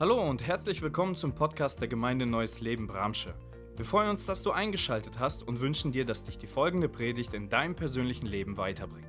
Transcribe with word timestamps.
Hallo 0.00 0.20
und 0.28 0.42
herzlich 0.42 0.82
willkommen 0.82 1.14
zum 1.14 1.36
Podcast 1.36 1.80
der 1.80 1.86
Gemeinde 1.86 2.26
Neues 2.26 2.58
Leben 2.58 2.88
Bramsche. 2.88 3.32
Wir 3.76 3.84
freuen 3.84 4.10
uns, 4.10 4.26
dass 4.26 4.42
du 4.42 4.50
eingeschaltet 4.50 5.20
hast 5.20 5.44
und 5.44 5.60
wünschen 5.60 5.92
dir, 5.92 6.04
dass 6.04 6.24
dich 6.24 6.36
die 6.36 6.48
folgende 6.48 6.88
Predigt 6.88 7.32
in 7.32 7.48
deinem 7.48 7.76
persönlichen 7.76 8.26
Leben 8.26 8.56
weiterbringt. 8.56 9.06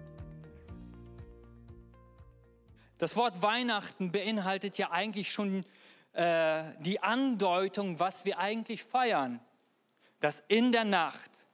Das 3.00 3.16
Wort 3.16 3.42
Weihnachten 3.42 4.12
beinhaltet 4.12 4.78
ja 4.78 4.92
eigentlich 4.92 5.32
schon 5.32 5.66
äh, 6.14 6.64
die 6.82 7.02
Andeutung, 7.02 8.00
was 8.00 8.26
wir 8.26 8.38
eigentlich 8.38 8.84
feiern. 8.84 9.40
Dass 10.20 10.44
in 10.50 10.72
der 10.72 10.86
Nacht 10.86 11.48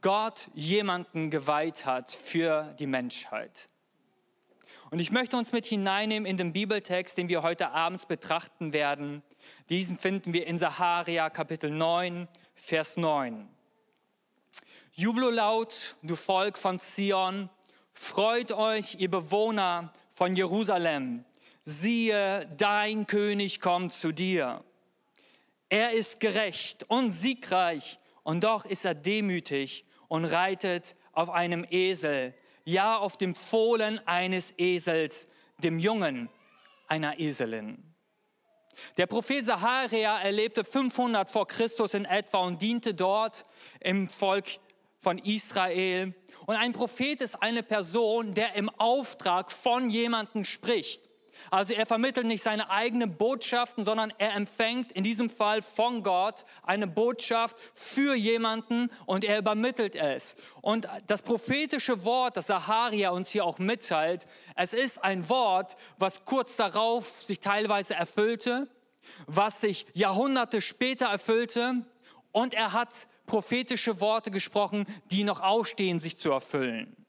Gott 0.00 0.50
jemanden 0.54 1.30
geweiht 1.30 1.86
hat 1.86 2.10
für 2.10 2.74
die 2.80 2.88
Menschheit. 2.88 3.68
Und 4.92 4.98
ich 4.98 5.10
möchte 5.10 5.38
uns 5.38 5.52
mit 5.52 5.64
hineinnehmen 5.64 6.26
in 6.26 6.36
den 6.36 6.52
Bibeltext, 6.52 7.16
den 7.16 7.30
wir 7.30 7.42
heute 7.42 7.70
Abend 7.70 8.06
betrachten 8.08 8.74
werden. 8.74 9.22
Diesen 9.70 9.96
finden 9.96 10.34
wir 10.34 10.46
in 10.46 10.58
Saharia 10.58 11.30
Kapitel 11.30 11.70
9, 11.70 12.28
Vers 12.54 12.98
9. 12.98 13.48
Jublo 14.92 15.30
laut, 15.30 15.96
du 16.02 16.14
Volk 16.14 16.58
von 16.58 16.78
Zion, 16.78 17.48
freut 17.90 18.52
euch, 18.52 18.96
ihr 18.96 19.10
Bewohner 19.10 19.94
von 20.10 20.36
Jerusalem. 20.36 21.24
Siehe, 21.64 22.46
dein 22.58 23.06
König 23.06 23.60
kommt 23.62 23.94
zu 23.94 24.12
dir. 24.12 24.62
Er 25.70 25.92
ist 25.92 26.20
gerecht 26.20 26.84
und 26.88 27.12
siegreich, 27.12 27.98
und 28.24 28.44
doch 28.44 28.66
ist 28.66 28.84
er 28.84 28.94
demütig 28.94 29.86
und 30.08 30.26
reitet 30.26 30.96
auf 31.12 31.30
einem 31.30 31.66
Esel, 31.70 32.34
ja 32.64 32.98
auf 32.98 33.16
dem 33.16 33.34
Fohlen 33.34 34.00
eines 34.06 34.54
Esels, 34.58 35.26
dem 35.58 35.78
Jungen 35.78 36.28
einer 36.88 37.18
Eselin. 37.18 37.92
Der 38.96 39.06
Prophet 39.06 39.44
Saharia 39.44 40.20
erlebte 40.20 40.64
500 40.64 41.28
vor 41.30 41.46
Christus 41.46 41.94
in 41.94 42.04
etwa 42.04 42.38
und 42.38 42.62
diente 42.62 42.94
dort 42.94 43.44
im 43.80 44.08
Volk 44.08 44.46
von 44.98 45.18
Israel. 45.18 46.14
Und 46.46 46.56
ein 46.56 46.72
Prophet 46.72 47.20
ist 47.20 47.42
eine 47.42 47.62
Person, 47.62 48.34
der 48.34 48.54
im 48.54 48.68
Auftrag 48.70 49.52
von 49.52 49.90
jemandem 49.90 50.44
spricht. 50.44 51.11
Also 51.50 51.74
er 51.74 51.86
vermittelt 51.86 52.26
nicht 52.26 52.42
seine 52.42 52.70
eigenen 52.70 53.16
Botschaften, 53.16 53.84
sondern 53.84 54.12
er 54.18 54.34
empfängt 54.34 54.92
in 54.92 55.04
diesem 55.04 55.30
Fall 55.30 55.62
von 55.62 56.02
Gott 56.02 56.44
eine 56.62 56.86
Botschaft 56.86 57.56
für 57.74 58.14
jemanden 58.14 58.90
und 59.06 59.24
er 59.24 59.38
übermittelt 59.38 59.96
es. 59.96 60.36
Und 60.60 60.88
das 61.06 61.22
prophetische 61.22 62.04
Wort, 62.04 62.36
das 62.36 62.46
Saharia 62.46 63.10
uns 63.10 63.30
hier 63.30 63.44
auch 63.44 63.58
mitteilt, 63.58 64.26
es 64.56 64.72
ist 64.72 65.02
ein 65.02 65.28
Wort, 65.28 65.76
was 65.98 66.24
kurz 66.24 66.56
darauf 66.56 67.22
sich 67.22 67.40
teilweise 67.40 67.94
erfüllte, 67.94 68.68
was 69.26 69.60
sich 69.60 69.86
Jahrhunderte 69.94 70.60
später 70.60 71.06
erfüllte 71.06 71.84
und 72.32 72.54
er 72.54 72.72
hat 72.72 73.08
prophetische 73.26 74.00
Worte 74.00 74.30
gesprochen, 74.30 74.86
die 75.10 75.24
noch 75.24 75.40
ausstehen, 75.40 76.00
sich 76.00 76.18
zu 76.18 76.30
erfüllen. 76.30 77.01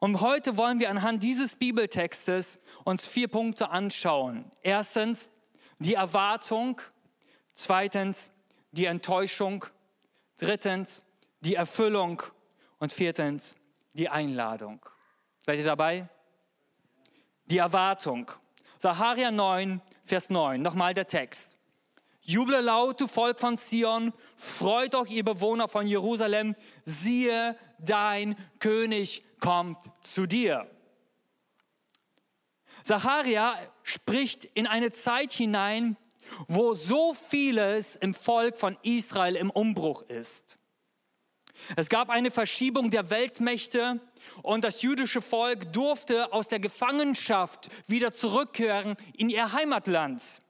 Und 0.00 0.20
heute 0.20 0.56
wollen 0.56 0.78
wir 0.78 0.90
anhand 0.90 1.22
dieses 1.22 1.56
Bibeltextes 1.56 2.60
uns 2.84 3.06
vier 3.06 3.28
Punkte 3.28 3.70
anschauen. 3.70 4.44
Erstens 4.62 5.30
die 5.80 5.94
Erwartung, 5.94 6.80
zweitens 7.52 8.30
die 8.70 8.86
Enttäuschung, 8.86 9.64
drittens 10.36 11.02
die 11.40 11.56
Erfüllung 11.56 12.22
und 12.78 12.92
viertens 12.92 13.56
die 13.94 14.08
Einladung. 14.08 14.84
Seid 15.44 15.58
ihr 15.58 15.64
dabei? 15.64 16.08
Die 17.46 17.58
Erwartung. 17.58 18.30
Saharia 18.78 19.32
9, 19.32 19.80
Vers 20.04 20.30
9, 20.30 20.62
nochmal 20.62 20.94
der 20.94 21.06
Text. 21.06 21.57
Juble 22.28 22.60
laut, 22.60 23.00
du 23.00 23.06
Volk 23.06 23.40
von 23.40 23.56
Zion, 23.56 24.12
freut 24.36 24.94
euch, 24.94 25.10
ihr 25.12 25.24
Bewohner 25.24 25.66
von 25.66 25.86
Jerusalem, 25.86 26.54
siehe, 26.84 27.56
dein 27.78 28.36
König 28.60 29.22
kommt 29.40 29.78
zu 30.02 30.26
dir. 30.26 30.70
Zacharia 32.84 33.56
spricht 33.82 34.44
in 34.44 34.66
eine 34.66 34.90
Zeit 34.90 35.32
hinein, 35.32 35.96
wo 36.48 36.74
so 36.74 37.14
vieles 37.14 37.96
im 37.96 38.12
Volk 38.12 38.58
von 38.58 38.76
Israel 38.82 39.34
im 39.34 39.48
Umbruch 39.48 40.02
ist. 40.02 40.58
Es 41.76 41.88
gab 41.88 42.10
eine 42.10 42.30
Verschiebung 42.30 42.90
der 42.90 43.08
Weltmächte 43.08 44.02
und 44.42 44.64
das 44.64 44.82
jüdische 44.82 45.22
Volk 45.22 45.72
durfte 45.72 46.30
aus 46.30 46.48
der 46.48 46.60
Gefangenschaft 46.60 47.70
wieder 47.86 48.12
zurückkehren 48.12 48.96
in 49.16 49.30
ihr 49.30 49.54
Heimatland 49.54 50.42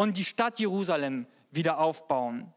und 0.00 0.16
die 0.16 0.24
Stadt 0.24 0.58
Jerusalem 0.58 1.26
wieder 1.50 1.78
aufbauen. 1.78 2.54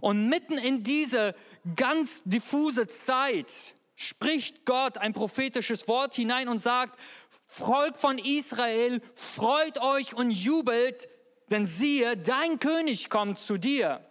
Und 0.00 0.28
mitten 0.28 0.58
in 0.58 0.82
diese 0.82 1.36
ganz 1.76 2.24
diffuse 2.24 2.88
Zeit 2.88 3.76
spricht 3.94 4.66
Gott 4.66 4.98
ein 4.98 5.12
prophetisches 5.12 5.86
Wort 5.86 6.16
hinein 6.16 6.48
und 6.48 6.58
sagt, 6.58 6.98
Volk 7.46 7.96
von 7.96 8.18
Israel, 8.18 9.00
freut 9.14 9.80
euch 9.80 10.14
und 10.14 10.32
jubelt, 10.32 11.08
denn 11.48 11.64
siehe, 11.64 12.16
dein 12.16 12.58
König 12.58 13.08
kommt 13.08 13.38
zu 13.38 13.56
dir. 13.56 14.04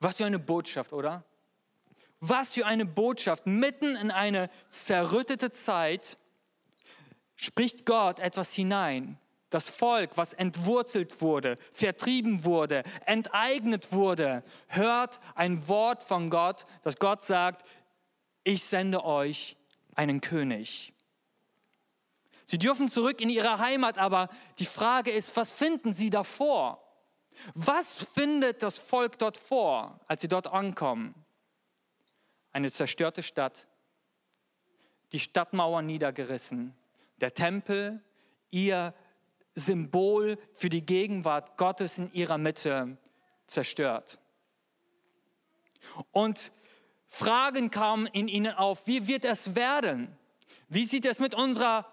Was 0.00 0.18
für 0.18 0.26
eine 0.26 0.38
Botschaft, 0.38 0.92
oder? 0.92 1.24
Was 2.20 2.52
für 2.52 2.66
eine 2.66 2.84
Botschaft. 2.84 3.46
Mitten 3.46 3.96
in 3.96 4.10
eine 4.10 4.50
zerrüttete 4.68 5.52
Zeit 5.52 6.18
spricht 7.34 7.86
Gott 7.86 8.20
etwas 8.20 8.52
hinein, 8.52 9.18
das 9.50 9.70
Volk, 9.70 10.16
was 10.16 10.34
entwurzelt 10.34 11.20
wurde, 11.22 11.56
vertrieben 11.72 12.44
wurde, 12.44 12.82
enteignet 13.06 13.92
wurde, 13.92 14.42
hört 14.66 15.20
ein 15.34 15.68
Wort 15.68 16.02
von 16.02 16.30
Gott, 16.30 16.64
das 16.82 16.98
Gott 16.98 17.22
sagt, 17.22 17.62
ich 18.44 18.64
sende 18.64 19.04
euch 19.04 19.56
einen 19.94 20.20
König. 20.20 20.92
Sie 22.44 22.58
dürfen 22.58 22.90
zurück 22.90 23.20
in 23.20 23.28
ihre 23.28 23.58
Heimat, 23.58 23.98
aber 23.98 24.28
die 24.58 24.66
Frage 24.66 25.10
ist, 25.10 25.36
was 25.36 25.52
finden 25.52 25.92
sie 25.92 26.08
davor? 26.08 26.82
Was 27.54 28.02
findet 28.02 28.62
das 28.62 28.78
Volk 28.78 29.18
dort 29.18 29.36
vor, 29.36 30.00
als 30.08 30.22
sie 30.22 30.28
dort 30.28 30.46
ankommen? 30.46 31.14
Eine 32.52 32.70
zerstörte 32.72 33.22
Stadt, 33.22 33.68
die 35.12 35.20
Stadtmauer 35.20 35.82
niedergerissen, 35.82 36.74
der 37.20 37.34
Tempel, 37.34 38.02
ihr 38.50 38.94
Symbol 39.54 40.38
für 40.54 40.68
die 40.68 40.84
Gegenwart 40.84 41.56
Gottes 41.56 41.98
in 41.98 42.12
ihrer 42.12 42.38
Mitte 42.38 42.96
zerstört. 43.46 44.18
Und 46.12 46.52
Fragen 47.06 47.70
kamen 47.70 48.06
in 48.06 48.28
ihnen 48.28 48.52
auf, 48.52 48.86
wie 48.86 49.06
wird 49.08 49.24
es 49.24 49.56
werden? 49.56 50.16
Wie 50.68 50.84
sieht 50.84 51.06
es 51.06 51.18
mit 51.18 51.34
unserer 51.34 51.86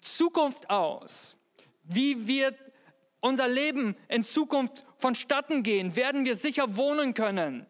Zukunft 0.00 0.70
aus? 0.70 1.36
Wie 1.84 2.26
wird 2.26 2.56
unser 3.20 3.48
Leben 3.48 3.96
in 4.08 4.24
Zukunft 4.24 4.84
vonstatten 4.96 5.62
gehen? 5.62 5.96
Werden 5.96 6.24
wir 6.24 6.34
sicher 6.34 6.76
wohnen 6.76 7.14
können? 7.14 7.66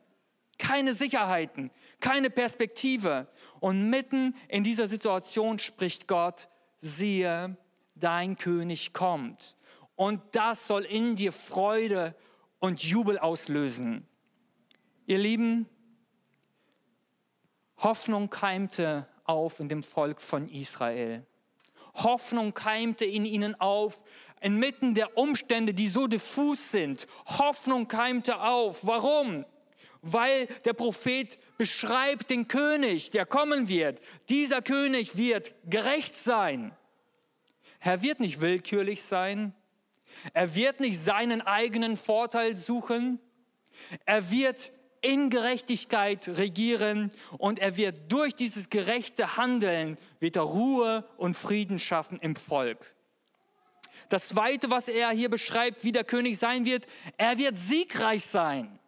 Keine 0.58 0.94
Sicherheiten, 0.94 1.70
keine 2.00 2.30
Perspektive. 2.30 3.28
Und 3.58 3.90
mitten 3.90 4.36
in 4.48 4.62
dieser 4.62 4.86
Situation 4.86 5.58
spricht 5.58 6.06
Gott, 6.06 6.48
siehe, 6.78 7.56
dein 8.00 8.36
König 8.36 8.92
kommt. 8.92 9.56
Und 9.96 10.20
das 10.32 10.66
soll 10.66 10.84
in 10.84 11.16
dir 11.16 11.32
Freude 11.32 12.14
und 12.58 12.82
Jubel 12.82 13.18
auslösen. 13.18 14.06
Ihr 15.06 15.18
Lieben, 15.18 15.68
Hoffnung 17.78 18.30
keimte 18.30 19.08
auf 19.24 19.60
in 19.60 19.68
dem 19.68 19.82
Volk 19.82 20.20
von 20.20 20.48
Israel. 20.48 21.26
Hoffnung 21.94 22.54
keimte 22.54 23.04
in 23.04 23.24
ihnen 23.24 23.60
auf, 23.60 24.04
inmitten 24.40 24.94
der 24.94 25.16
Umstände, 25.16 25.74
die 25.74 25.88
so 25.88 26.06
diffus 26.06 26.70
sind. 26.70 27.06
Hoffnung 27.26 27.88
keimte 27.88 28.40
auf. 28.40 28.86
Warum? 28.86 29.44
Weil 30.02 30.46
der 30.64 30.72
Prophet 30.72 31.38
beschreibt 31.58 32.30
den 32.30 32.48
König, 32.48 33.10
der 33.10 33.26
kommen 33.26 33.68
wird. 33.68 34.00
Dieser 34.28 34.62
König 34.62 35.16
wird 35.16 35.54
gerecht 35.68 36.14
sein. 36.14 36.74
Er 37.80 38.02
wird 38.02 38.20
nicht 38.20 38.40
willkürlich 38.40 39.02
sein. 39.02 39.54
Er 40.32 40.54
wird 40.54 40.80
nicht 40.80 40.98
seinen 40.98 41.40
eigenen 41.40 41.96
Vorteil 41.96 42.54
suchen. 42.54 43.20
Er 44.04 44.30
wird 44.30 44.72
in 45.02 45.30
Gerechtigkeit 45.30 46.28
regieren 46.28 47.10
und 47.38 47.58
er 47.58 47.76
wird 47.76 48.12
durch 48.12 48.34
dieses 48.34 48.68
gerechte 48.68 49.36
Handeln 49.36 49.96
wieder 50.18 50.42
Ruhe 50.42 51.08
und 51.16 51.36
Frieden 51.36 51.78
schaffen 51.78 52.18
im 52.20 52.36
Volk. 52.36 52.94
Das 54.10 54.28
zweite, 54.28 54.70
was 54.70 54.88
er 54.88 55.10
hier 55.10 55.30
beschreibt, 55.30 55.84
wie 55.84 55.92
der 55.92 56.04
König 56.04 56.38
sein 56.38 56.64
wird, 56.64 56.86
er 57.16 57.38
wird 57.38 57.56
siegreich 57.56 58.24
sein. 58.24 58.78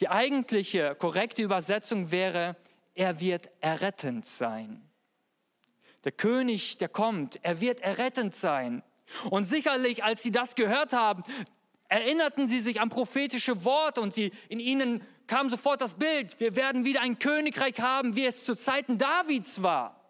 Die 0.00 0.08
eigentliche 0.08 0.94
korrekte 0.94 1.42
Übersetzung 1.42 2.10
wäre, 2.10 2.56
er 2.94 3.20
wird 3.20 3.50
errettend 3.60 4.26
sein. 4.26 4.88
Der 6.04 6.12
König, 6.12 6.78
der 6.78 6.88
kommt, 6.88 7.40
er 7.42 7.60
wird 7.60 7.80
errettend 7.80 8.34
sein. 8.34 8.82
Und 9.30 9.44
sicherlich, 9.44 10.04
als 10.04 10.22
sie 10.22 10.30
das 10.30 10.54
gehört 10.54 10.92
haben, 10.92 11.22
erinnerten 11.88 12.48
sie 12.48 12.60
sich 12.60 12.80
an 12.80 12.90
prophetische 12.90 13.64
Worte 13.64 14.00
und 14.00 14.14
sie, 14.14 14.32
in 14.48 14.60
ihnen 14.60 15.02
kam 15.26 15.50
sofort 15.50 15.80
das 15.80 15.94
Bild, 15.94 16.38
wir 16.40 16.56
werden 16.56 16.84
wieder 16.84 17.00
ein 17.00 17.18
Königreich 17.18 17.80
haben, 17.80 18.16
wie 18.16 18.26
es 18.26 18.44
zu 18.44 18.54
Zeiten 18.54 18.98
Davids 18.98 19.62
war, 19.62 20.00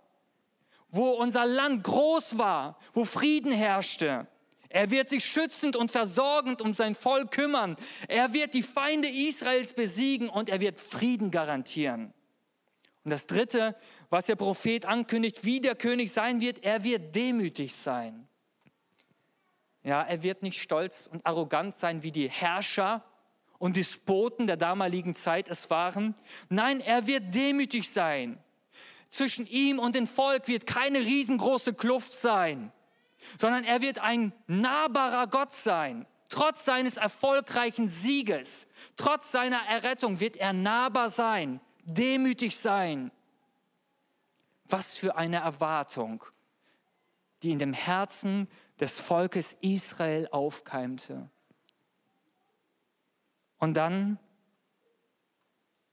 wo 0.91 1.11
unser 1.11 1.47
Land 1.47 1.85
groß 1.85 2.39
war, 2.39 2.79
wo 2.93 3.05
Frieden 3.05 3.53
herrschte. 3.53 4.27
Er 4.69 4.91
wird 4.91 5.09
sich 5.09 5.25
schützend 5.25 5.77
und 5.77 5.93
versorgend 5.93 6.61
um 6.61 6.75
sein 6.75 6.97
Volk 6.97 7.31
kümmern. 7.31 7.77
Er 8.09 8.33
wird 8.33 8.55
die 8.55 8.63
Feinde 8.63 9.09
Israels 9.09 9.73
besiegen 9.73 10.29
und 10.29 10.49
er 10.49 10.61
wird 10.61 10.81
Frieden 10.81 11.31
garantieren. 11.31 12.13
Und 13.05 13.11
das 13.11 13.27
Dritte, 13.27 13.77
was 14.11 14.27
der 14.27 14.37
Prophet 14.37 14.87
ankündigt, 14.87 15.45
wie 15.45 15.61
der 15.61 15.75
König 15.75 16.13
sein 16.13 16.41
wird, 16.41 16.65
er 16.65 16.85
wird 16.85 17.15
demütig 17.15 17.75
sein. 17.75 18.27
Ja, 19.83 20.03
er 20.03 20.23
wird 20.23 20.43
nicht 20.43 20.61
stolz 20.61 21.07
und 21.07 21.25
arrogant 21.27 21.75
sein 21.75 22.03
wie 22.03 22.13
die 22.13 22.31
Herrscher 22.31 23.05
und 23.59 23.77
Despoten 23.77 24.47
der 24.47 24.57
damaligen 24.57 25.15
Zeit 25.15 25.49
es 25.49 25.69
waren. 25.69 26.15
Nein, 26.49 26.81
er 26.81 27.07
wird 27.07 27.35
demütig 27.35 27.91
sein. 27.91 28.43
Zwischen 29.11 29.47
ihm 29.47 29.79
und 29.79 29.95
dem 29.95 30.07
Volk 30.07 30.49
wird 30.49 30.67
keine 30.67 31.01
riesengroße 31.01 31.75
Kluft 31.75 32.13
sein 32.13 32.73
sondern 33.39 33.65
er 33.65 33.81
wird 33.81 33.99
ein 33.99 34.33
nahbarer 34.47 35.27
Gott 35.27 35.53
sein. 35.53 36.07
Trotz 36.29 36.65
seines 36.65 36.97
erfolgreichen 36.97 37.87
Sieges, 37.87 38.67
trotz 38.97 39.31
seiner 39.31 39.61
Errettung 39.69 40.21
wird 40.21 40.37
er 40.37 40.53
nahbar 40.53 41.09
sein, 41.09 41.61
demütig 41.85 42.57
sein. 42.57 43.11
Was 44.67 44.97
für 44.97 45.17
eine 45.17 45.39
Erwartung, 45.39 46.25
die 47.43 47.53
in 47.53 47.59
dem 47.59 47.73
Herzen 47.73 48.49
des 48.81 48.99
Volkes 49.01 49.57
Israel 49.61 50.29
aufkeimte. 50.31 51.31
Und 53.59 53.75
dann 53.75 54.19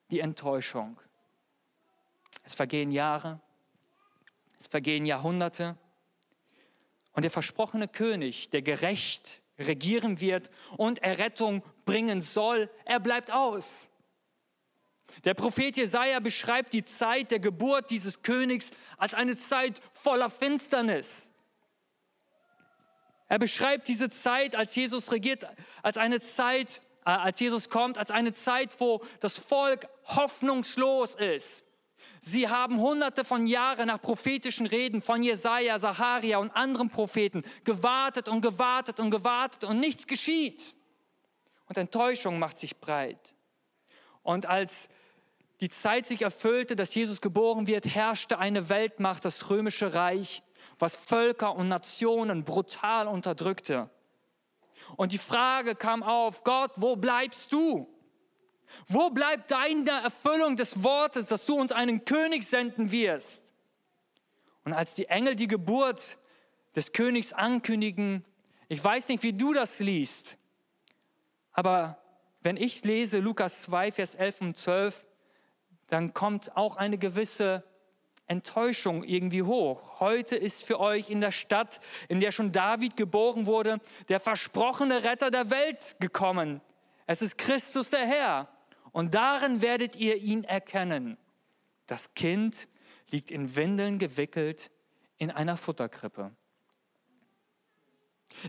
die 0.09 0.19
Enttäuschung. 0.19 0.99
Es 2.43 2.55
vergehen 2.55 2.91
Jahre, 2.91 3.39
es 4.57 4.67
vergehen 4.67 5.05
Jahrhunderte 5.05 5.77
und 7.13 7.23
der 7.23 7.31
versprochene 7.31 7.87
König, 7.87 8.49
der 8.49 8.61
gerecht 8.61 9.41
regieren 9.59 10.19
wird 10.19 10.49
und 10.77 10.99
Errettung 11.03 11.63
bringen 11.85 12.21
soll, 12.21 12.69
er 12.85 12.99
bleibt 12.99 13.31
aus. 13.31 13.90
Der 15.23 15.33
Prophet 15.33 15.77
Jesaja 15.77 16.19
beschreibt 16.19 16.73
die 16.73 16.83
Zeit 16.83 17.31
der 17.31 17.39
Geburt 17.39 17.89
dieses 17.89 18.21
Königs 18.21 18.71
als 18.97 19.13
eine 19.13 19.37
Zeit 19.37 19.81
voller 19.93 20.29
Finsternis. 20.29 21.31
Er 23.27 23.39
beschreibt 23.39 23.87
diese 23.87 24.09
Zeit, 24.09 24.55
als 24.55 24.75
Jesus 24.75 25.11
regiert, 25.11 25.47
als 25.83 25.97
eine 25.97 26.19
Zeit, 26.19 26.81
äh, 27.05 27.11
als 27.11 27.39
Jesus 27.39 27.69
kommt, 27.69 27.97
als 27.97 28.11
eine 28.11 28.33
Zeit, 28.33 28.79
wo 28.79 29.03
das 29.21 29.37
Volk 29.37 29.87
hoffnungslos 30.05 31.15
ist, 31.15 31.63
Sie 32.23 32.47
haben 32.47 32.79
hunderte 32.79 33.25
von 33.25 33.47
Jahren 33.47 33.87
nach 33.87 33.99
prophetischen 33.99 34.67
Reden 34.67 35.01
von 35.01 35.23
Jesaja, 35.23 35.79
Saharia 35.79 36.37
und 36.37 36.51
anderen 36.51 36.89
Propheten 36.89 37.43
gewartet 37.65 38.29
und 38.29 38.41
gewartet 38.41 38.99
und 38.99 39.09
gewartet 39.09 39.63
und 39.63 39.79
nichts 39.79 40.05
geschieht. 40.05 40.77
Und 41.67 41.79
Enttäuschung 41.79 42.37
macht 42.37 42.57
sich 42.57 42.79
breit. 42.79 43.33
Und 44.21 44.45
als 44.45 44.89
die 45.61 45.69
Zeit 45.69 46.07
sich 46.07 46.23
erfüllte, 46.23 46.75
dass 46.75 46.93
Jesus 46.95 47.21
geboren 47.21 47.67
wird, 47.67 47.85
herrschte 47.85 48.39
eine 48.39 48.67
Weltmacht, 48.67 49.23
das 49.23 49.49
römische 49.51 49.93
Reich, 49.93 50.41
was 50.79 50.95
Völker 50.95 51.55
und 51.55 51.69
Nationen 51.69 52.43
brutal 52.43 53.07
unterdrückte. 53.07 53.89
Und 54.97 55.11
die 55.11 55.19
Frage 55.19 55.75
kam 55.75 56.01
auf, 56.01 56.43
Gott, 56.43 56.71
wo 56.77 56.95
bleibst 56.95 57.51
du? 57.51 57.87
Wo 58.87 59.11
bleibt 59.11 59.51
deine 59.51 59.91
Erfüllung 60.01 60.55
des 60.55 60.83
Wortes, 60.83 61.27
dass 61.27 61.45
du 61.45 61.55
uns 61.55 61.71
einen 61.71 62.05
König 62.05 62.43
senden 62.43 62.91
wirst? 62.91 63.53
Und 64.65 64.73
als 64.73 64.95
die 64.95 65.05
Engel 65.05 65.35
die 65.35 65.47
Geburt 65.47 66.17
des 66.75 66.91
Königs 66.91 67.33
ankündigen, 67.33 68.25
ich 68.67 68.83
weiß 68.83 69.09
nicht, 69.09 69.21
wie 69.21 69.33
du 69.33 69.53
das 69.53 69.79
liest, 69.79 70.37
aber 71.51 72.01
wenn 72.41 72.57
ich 72.57 72.83
lese 72.83 73.19
Lukas 73.19 73.63
2, 73.63 73.91
Vers 73.91 74.15
11 74.15 74.41
und 74.41 74.57
12, 74.57 75.05
dann 75.91 76.13
kommt 76.13 76.55
auch 76.55 76.77
eine 76.77 76.97
gewisse 76.97 77.65
Enttäuschung 78.25 79.03
irgendwie 79.03 79.43
hoch. 79.43 79.99
Heute 79.99 80.37
ist 80.37 80.63
für 80.63 80.79
euch 80.79 81.09
in 81.09 81.19
der 81.19 81.31
Stadt, 81.31 81.81
in 82.07 82.21
der 82.21 82.31
schon 82.31 82.53
David 82.53 82.95
geboren 82.95 83.45
wurde, 83.45 83.79
der 84.07 84.21
versprochene 84.21 85.03
Retter 85.03 85.31
der 85.31 85.49
Welt 85.49 85.97
gekommen. 85.99 86.61
Es 87.07 87.21
ist 87.21 87.37
Christus 87.37 87.89
der 87.89 88.07
Herr. 88.07 88.47
Und 88.93 89.15
darin 89.15 89.61
werdet 89.61 89.97
ihr 89.97 90.15
ihn 90.15 90.45
erkennen. 90.45 91.17
Das 91.87 92.13
Kind 92.13 92.69
liegt 93.09 93.29
in 93.29 93.53
Windeln 93.57 93.99
gewickelt 93.99 94.71
in 95.17 95.29
einer 95.29 95.57
Futterkrippe. 95.57 96.31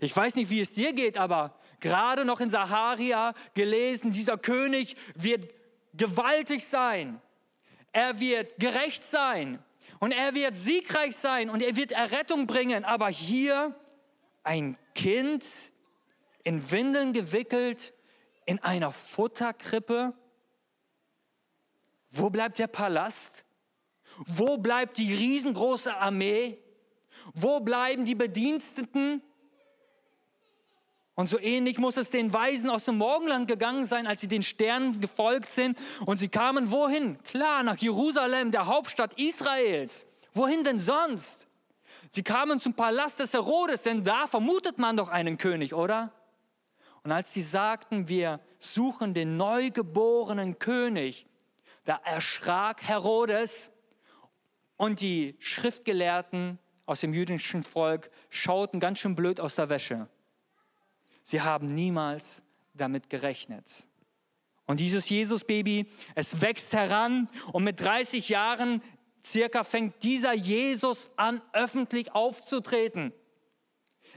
Ich 0.00 0.16
weiß 0.16 0.36
nicht, 0.36 0.50
wie 0.50 0.60
es 0.60 0.74
dir 0.74 0.92
geht, 0.92 1.18
aber 1.18 1.58
gerade 1.80 2.24
noch 2.24 2.38
in 2.38 2.50
Saharia 2.50 3.34
gelesen, 3.54 4.12
dieser 4.12 4.38
König 4.38 4.94
wird 5.16 5.52
gewaltig 5.92 6.64
sein. 6.64 7.20
Er 7.92 8.20
wird 8.20 8.58
gerecht 8.58 9.04
sein 9.04 9.62
und 10.00 10.12
er 10.12 10.34
wird 10.34 10.54
siegreich 10.54 11.14
sein 11.16 11.50
und 11.50 11.62
er 11.62 11.76
wird 11.76 11.92
Errettung 11.92 12.46
bringen. 12.46 12.84
Aber 12.84 13.08
hier 13.08 13.74
ein 14.42 14.76
Kind 14.94 15.44
in 16.42 16.70
Windeln 16.70 17.12
gewickelt 17.12 17.92
in 18.46 18.58
einer 18.60 18.92
Futterkrippe. 18.92 20.14
Wo 22.10 22.30
bleibt 22.30 22.58
der 22.58 22.66
Palast? 22.66 23.44
Wo 24.26 24.58
bleibt 24.58 24.98
die 24.98 25.14
riesengroße 25.14 25.96
Armee? 25.96 26.58
Wo 27.34 27.60
bleiben 27.60 28.04
die 28.04 28.14
Bediensteten? 28.14 29.22
Und 31.14 31.28
so 31.28 31.38
ähnlich 31.38 31.78
muss 31.78 31.98
es 31.98 32.10
den 32.10 32.32
Weisen 32.32 32.70
aus 32.70 32.84
dem 32.84 32.96
Morgenland 32.96 33.46
gegangen 33.46 33.84
sein, 33.86 34.06
als 34.06 34.22
sie 34.22 34.28
den 34.28 34.42
Sternen 34.42 35.00
gefolgt 35.00 35.48
sind. 35.48 35.78
Und 36.06 36.18
sie 36.18 36.28
kamen 36.28 36.70
wohin? 36.70 37.22
Klar, 37.22 37.62
nach 37.62 37.76
Jerusalem, 37.76 38.50
der 38.50 38.66
Hauptstadt 38.66 39.18
Israels. 39.18 40.06
Wohin 40.32 40.64
denn 40.64 40.80
sonst? 40.80 41.48
Sie 42.08 42.22
kamen 42.22 42.60
zum 42.60 42.74
Palast 42.74 43.20
des 43.20 43.34
Herodes, 43.34 43.82
denn 43.82 44.04
da 44.04 44.26
vermutet 44.26 44.78
man 44.78 44.96
doch 44.96 45.08
einen 45.08 45.36
König, 45.36 45.74
oder? 45.74 46.12
Und 47.04 47.12
als 47.12 47.32
sie 47.34 47.42
sagten, 47.42 48.08
wir 48.08 48.40
suchen 48.58 49.12
den 49.12 49.36
neugeborenen 49.36 50.58
König, 50.58 51.26
da 51.84 52.00
erschrak 52.04 52.82
Herodes 52.82 53.72
und 54.76 55.00
die 55.00 55.36
Schriftgelehrten 55.40 56.58
aus 56.86 57.00
dem 57.00 57.12
jüdischen 57.12 57.64
Volk 57.64 58.10
schauten 58.30 58.80
ganz 58.80 58.98
schön 58.98 59.14
blöd 59.14 59.40
aus 59.40 59.56
der 59.56 59.68
Wäsche. 59.68 60.08
Sie 61.22 61.40
haben 61.40 61.66
niemals 61.66 62.42
damit 62.74 63.10
gerechnet. 63.10 63.88
Und 64.66 64.80
dieses 64.80 65.08
Jesus-Baby, 65.08 65.86
es 66.14 66.40
wächst 66.40 66.72
heran 66.72 67.28
und 67.52 67.64
mit 67.64 67.80
30 67.80 68.28
Jahren 68.28 68.82
circa 69.24 69.64
fängt 69.64 70.02
dieser 70.02 70.32
Jesus 70.32 71.10
an, 71.16 71.40
öffentlich 71.52 72.12
aufzutreten. 72.12 73.12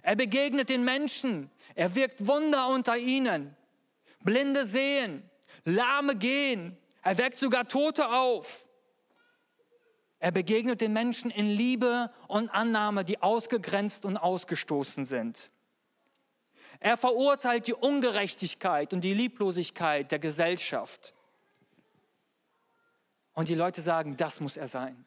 Er 0.01 0.15
begegnet 0.15 0.69
den 0.69 0.83
Menschen, 0.83 1.49
er 1.73 1.95
wirkt 1.95 2.27
Wunder 2.27 2.69
unter 2.69 2.97
ihnen. 2.97 3.55
Blinde 4.23 4.65
sehen, 4.65 5.29
Lahme 5.63 6.15
gehen, 6.15 6.77
er 7.01 7.17
weckt 7.17 7.35
sogar 7.35 7.67
Tote 7.67 8.09
auf. 8.09 8.67
Er 10.19 10.31
begegnet 10.31 10.81
den 10.81 10.93
Menschen 10.93 11.29
in 11.29 11.51
Liebe 11.51 12.11
und 12.27 12.49
Annahme, 12.49 13.05
die 13.05 13.21
ausgegrenzt 13.21 14.05
und 14.05 14.17
ausgestoßen 14.17 15.05
sind. 15.05 15.51
Er 16.79 16.97
verurteilt 16.97 17.67
die 17.67 17.73
Ungerechtigkeit 17.73 18.93
und 18.93 19.01
die 19.01 19.13
Lieblosigkeit 19.13 20.11
der 20.11 20.19
Gesellschaft. 20.19 21.13
Und 23.33 23.49
die 23.49 23.55
Leute 23.55 23.81
sagen, 23.81 24.17
das 24.17 24.39
muss 24.39 24.57
er 24.57 24.67
sein. 24.67 25.05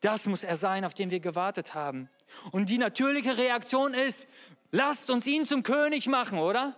Das 0.00 0.26
muss 0.26 0.44
er 0.44 0.56
sein, 0.56 0.84
auf 0.84 0.94
den 0.94 1.10
wir 1.10 1.20
gewartet 1.20 1.74
haben. 1.74 2.08
Und 2.52 2.68
die 2.68 2.78
natürliche 2.78 3.36
Reaktion 3.36 3.94
ist, 3.94 4.28
lasst 4.70 5.10
uns 5.10 5.26
ihn 5.26 5.46
zum 5.46 5.62
König 5.62 6.06
machen, 6.06 6.38
oder? 6.38 6.76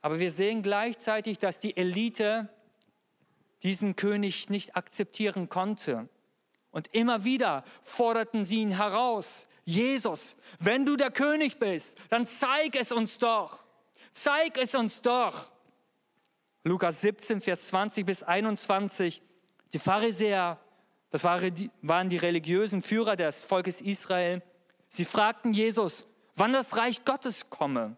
Aber 0.00 0.20
wir 0.20 0.30
sehen 0.30 0.62
gleichzeitig, 0.62 1.38
dass 1.38 1.60
die 1.60 1.76
Elite 1.76 2.48
diesen 3.62 3.96
König 3.96 4.48
nicht 4.50 4.76
akzeptieren 4.76 5.48
konnte. 5.48 6.08
Und 6.70 6.88
immer 6.94 7.24
wieder 7.24 7.64
forderten 7.82 8.44
sie 8.44 8.60
ihn 8.60 8.76
heraus. 8.76 9.48
Jesus, 9.66 10.36
wenn 10.58 10.86
du 10.86 10.96
der 10.96 11.10
König 11.10 11.58
bist, 11.58 11.98
dann 12.08 12.26
zeig 12.26 12.74
es 12.76 12.90
uns 12.90 13.18
doch. 13.18 13.64
Zeig 14.12 14.56
es 14.56 14.74
uns 14.74 15.02
doch. 15.02 15.52
Lukas 16.64 17.02
17, 17.02 17.42
Vers 17.42 17.68
20 17.68 18.06
bis 18.06 18.22
21. 18.22 19.20
Die 19.74 19.78
Pharisäer, 19.78 20.58
das 21.10 21.22
waren 21.24 22.08
die 22.08 22.16
religiösen 22.16 22.80
Führer 22.80 23.16
des 23.16 23.44
Volkes 23.44 23.82
Israel, 23.82 24.42
Sie 24.88 25.04
fragten 25.04 25.52
Jesus, 25.52 26.06
wann 26.36 26.52
das 26.52 26.76
Reich 26.76 27.04
Gottes 27.04 27.50
komme. 27.50 27.96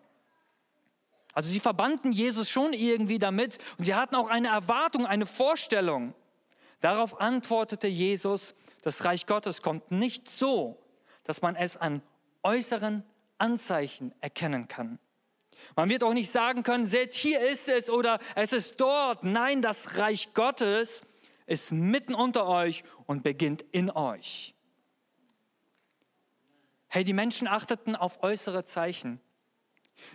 Also 1.35 1.51
sie 1.51 1.61
verbanden 1.61 2.13
Jesus 2.13 2.49
schon 2.49 2.73
irgendwie 2.73 3.19
damit 3.19 3.59
und 3.79 3.85
sie 3.85 3.95
hatten 3.95 4.17
auch 4.17 4.29
eine 4.29 4.49
Erwartung, 4.49 5.07
eine 5.07 5.27
Vorstellung. 5.27 6.15
Darauf 6.81 7.21
antwortete 7.21 7.87
Jesus, 7.87 8.55
das 8.83 9.05
Reich 9.05 9.27
Gottes 9.27 9.63
kommt 9.63 9.91
nicht 9.91 10.29
so, 10.29 10.79
dass 11.29 11.43
man 11.43 11.57
es 11.57 11.77
an 11.77 12.01
äußeren 12.43 13.05
Anzeichen 13.37 14.15
erkennen 14.23 14.67
kann. 14.67 14.99
Man 15.77 15.91
wird 15.91 16.03
auch 16.03 16.15
nicht 16.15 16.31
sagen 16.31 16.63
können, 16.63 16.87
seht, 16.87 17.13
hier 17.13 17.39
ist 17.41 17.69
es 17.69 17.91
oder 17.91 18.19
es 18.35 18.55
ist 18.55 18.81
dort. 18.81 19.25
Nein, 19.25 19.61
das 19.61 19.99
Reich 19.99 20.33
Gottes 20.33 21.03
ist 21.47 21.71
mitten 21.71 22.15
unter 22.15 22.47
euch 22.47 22.83
und 23.05 23.25
beginnt 23.25 23.61
in 23.73 23.91
euch. 23.91 24.55
Hey, 26.87 27.05
die 27.05 27.13
Menschen 27.13 27.47
achteten 27.47 27.95
auf 27.95 28.23
äußere 28.23 28.65
Zeichen. 28.65 29.21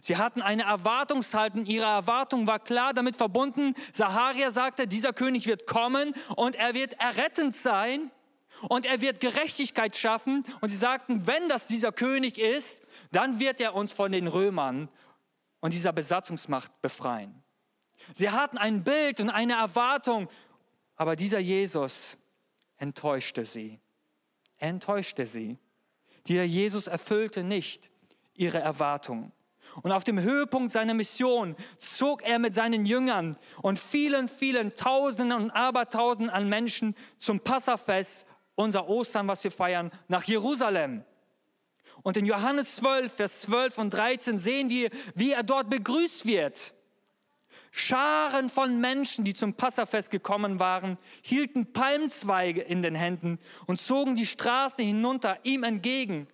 Sie 0.02 0.18
hatten 0.18 0.42
eine 0.42 0.64
Erwartungshaltung. 0.64 1.68
Ihre 1.68 1.86
Erwartung 1.86 2.48
war 2.48 2.58
klar 2.58 2.92
damit 2.92 3.18
verbunden. 3.18 3.76
Saharia 3.92 4.50
sagte, 4.50 4.88
dieser 4.88 5.14
König 5.14 5.46
wird 5.46 5.68
kommen 5.68 6.16
und 6.36 6.56
er 6.56 6.74
wird 6.74 6.94
errettend 6.94 7.56
sein 7.56 8.10
und 8.70 8.86
er 8.86 9.02
wird 9.02 9.20
Gerechtigkeit 9.20 9.96
schaffen. 9.96 10.44
Und 10.62 10.70
sie 10.70 10.78
sagten, 10.78 11.28
wenn 11.28 11.50
das 11.50 11.68
dieser 11.68 11.92
König 11.92 12.38
ist, 12.38 12.84
dann 13.12 13.40
wird 13.40 13.62
er 13.62 13.76
uns 13.76 13.92
von 13.92 14.12
den 14.12 14.28
Römern 14.28 14.90
und 15.60 15.74
dieser 15.74 15.94
Besatzungsmacht 15.94 16.82
befreien. 16.82 17.44
Sie 18.14 18.30
hatten 18.30 18.58
ein 18.58 18.84
Bild 18.84 19.20
und 19.20 19.30
eine 19.30 19.54
Erwartung, 19.54 20.30
aber 20.96 21.16
dieser 21.16 21.40
Jesus 21.40 22.18
enttäuschte 22.78 23.46
sie. 23.46 23.80
Er 24.58 24.70
enttäuschte 24.70 25.26
sie. 25.26 25.58
Dieser 26.28 26.44
Jesus 26.44 26.88
erfüllte 26.88 27.44
nicht 27.44 27.92
ihre 28.34 28.60
Erwartungen. 28.60 29.32
Und 29.82 29.92
auf 29.92 30.04
dem 30.04 30.20
Höhepunkt 30.20 30.72
seiner 30.72 30.94
Mission 30.94 31.56
zog 31.78 32.22
er 32.24 32.38
mit 32.38 32.54
seinen 32.54 32.86
Jüngern 32.86 33.38
und 33.62 33.80
vielen, 33.80 34.28
vielen 34.30 34.74
Tausenden 34.74 35.44
und 35.44 35.52
Abertausenden 35.52 36.30
an 36.30 36.48
Menschen 36.48 36.96
zum 37.18 37.40
Passafest, 37.40 38.28
unser 38.56 38.88
Ostern, 38.88 39.28
was 39.28 39.44
wir 39.44 39.52
feiern, 39.52 39.92
nach 40.08 40.24
Jerusalem. 40.24 41.04
Und 42.02 42.18
in 42.18 42.26
Johannes 42.26 42.76
12, 42.78 43.14
Vers 43.14 43.42
12 43.42 43.78
und 43.78 43.94
13 43.94 44.38
sehen 44.38 44.70
wir, 44.70 44.90
wie 45.16 45.32
er 45.32 45.44
dort 45.44 45.70
begrüßt 45.70 46.26
wird. 46.26 46.74
Scharen 47.72 48.50
von 48.50 48.80
Menschen, 48.82 49.26
die 49.26 49.34
zum 49.34 49.56
Passafest 49.56 50.12
gekommen 50.12 50.60
waren, 50.60 50.98
hielten 51.22 51.72
Palmzweige 51.74 52.62
in 52.62 52.82
den 52.82 52.96
Händen 52.96 53.40
und 53.66 53.82
zogen 53.82 54.16
die 54.16 54.26
Straßen 54.26 54.84
hinunter 54.84 55.40
ihm 55.44 55.64
entgegen. 55.64 56.28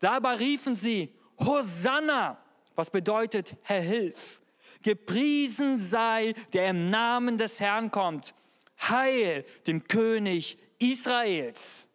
Dabei 0.00 0.36
riefen 0.36 0.74
sie, 0.74 1.14
Hosanna, 1.38 2.38
was 2.74 2.90
bedeutet, 2.90 3.56
Herr, 3.62 3.80
hilf. 3.80 4.40
Gepriesen 4.82 5.78
sei, 5.78 6.34
der 6.52 6.68
im 6.68 6.90
Namen 6.90 7.38
des 7.38 7.60
Herrn 7.60 7.90
kommt. 7.90 8.34
Heil 8.80 9.44
dem 9.66 9.88
König 9.88 10.58
Israels. 10.78 11.88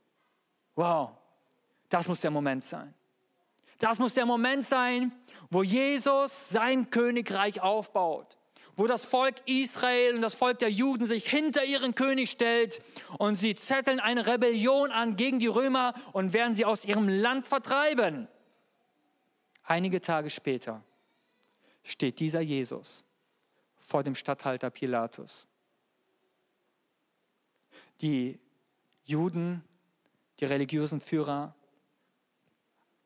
Wow, 0.75 1.11
das 1.89 2.07
muss 2.07 2.21
der 2.21 2.31
Moment 2.31 2.63
sein. 2.63 2.93
Das 3.79 3.99
muss 3.99 4.13
der 4.13 4.25
Moment 4.25 4.63
sein, 4.63 5.11
wo 5.49 5.63
Jesus 5.63 6.49
sein 6.49 6.89
Königreich 6.89 7.61
aufbaut, 7.61 8.37
wo 8.75 8.87
das 8.87 9.05
Volk 9.05 9.35
Israel 9.45 10.15
und 10.15 10.21
das 10.21 10.33
Volk 10.33 10.59
der 10.59 10.69
Juden 10.69 11.05
sich 11.05 11.29
hinter 11.29 11.65
ihren 11.65 11.95
König 11.95 12.29
stellt 12.29 12.81
und 13.17 13.35
sie 13.35 13.55
zetteln 13.55 13.99
eine 13.99 14.27
Rebellion 14.27 14.91
an 14.91 15.17
gegen 15.17 15.39
die 15.39 15.47
Römer 15.47 15.93
und 16.13 16.33
werden 16.33 16.55
sie 16.55 16.63
aus 16.63 16.85
ihrem 16.85 17.09
Land 17.09 17.47
vertreiben. 17.47 18.27
Einige 19.63 19.99
Tage 19.99 20.29
später 20.29 20.83
steht 21.83 22.19
dieser 22.19 22.41
Jesus 22.41 23.03
vor 23.79 24.03
dem 24.03 24.15
Statthalter 24.15 24.69
Pilatus. 24.69 25.47
Die 28.01 28.39
Juden, 29.03 29.63
die 30.39 30.45
religiösen 30.45 31.01
Führer, 31.01 31.55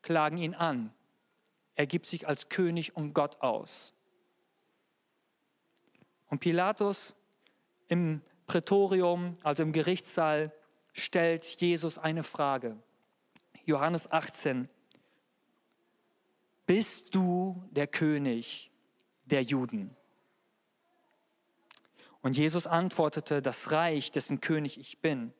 klagen 0.02 0.38
ihn 0.38 0.54
an. 0.54 0.92
Er 1.74 1.86
gibt 1.86 2.06
sich 2.06 2.26
als 2.26 2.48
König 2.48 2.96
und 2.96 3.12
Gott 3.12 3.40
aus. 3.40 3.94
Und 6.28 6.40
Pilatus 6.40 7.14
im 7.88 8.22
Prätorium, 8.46 9.34
also 9.42 9.62
im 9.62 9.72
Gerichtssaal, 9.72 10.52
stellt 10.92 11.44
Jesus 11.44 11.98
eine 11.98 12.22
Frage. 12.22 12.76
Johannes 13.64 14.10
18, 14.10 14.68
bist 16.66 17.14
du 17.14 17.62
der 17.70 17.86
König 17.86 18.70
der 19.24 19.42
Juden? 19.42 19.94
Und 22.22 22.36
Jesus 22.36 22.66
antwortete, 22.66 23.42
das 23.42 23.70
Reich, 23.70 24.10
dessen 24.10 24.40
König 24.40 24.78
ich 24.78 25.00
bin, 25.00 25.32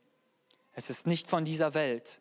es 0.76 0.90
ist 0.90 1.06
nicht 1.06 1.28
von 1.28 1.44
dieser 1.44 1.74
Welt. 1.74 2.20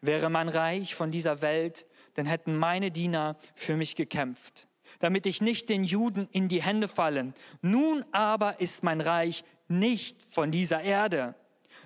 Wäre 0.00 0.30
mein 0.30 0.48
Reich 0.48 0.94
von 0.94 1.10
dieser 1.10 1.42
Welt, 1.42 1.86
dann 2.14 2.24
hätten 2.24 2.56
meine 2.56 2.90
Diener 2.90 3.36
für 3.54 3.76
mich 3.76 3.96
gekämpft, 3.96 4.68
damit 5.00 5.26
ich 5.26 5.42
nicht 5.42 5.68
den 5.68 5.82
Juden 5.82 6.28
in 6.30 6.48
die 6.48 6.62
Hände 6.62 6.86
fallen. 6.86 7.34
Nun 7.62 8.04
aber 8.12 8.60
ist 8.60 8.84
mein 8.84 9.00
Reich 9.00 9.44
nicht 9.68 10.22
von 10.22 10.52
dieser 10.52 10.82
Erde. 10.82 11.34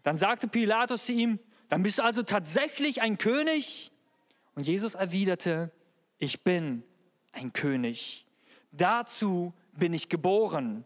Dann 0.02 0.18
sagte 0.18 0.46
Pilatus 0.46 1.06
zu 1.06 1.12
ihm, 1.12 1.40
dann 1.70 1.82
bist 1.82 1.98
du 1.98 2.04
also 2.04 2.22
tatsächlich 2.22 3.00
ein 3.00 3.16
König? 3.16 3.90
Und 4.54 4.66
Jesus 4.66 4.94
erwiderte, 4.94 5.72
ich 6.18 6.44
bin 6.44 6.84
ein 7.32 7.54
König. 7.54 8.26
Dazu 8.72 9.54
bin 9.72 9.94
ich 9.94 10.10
geboren. 10.10 10.84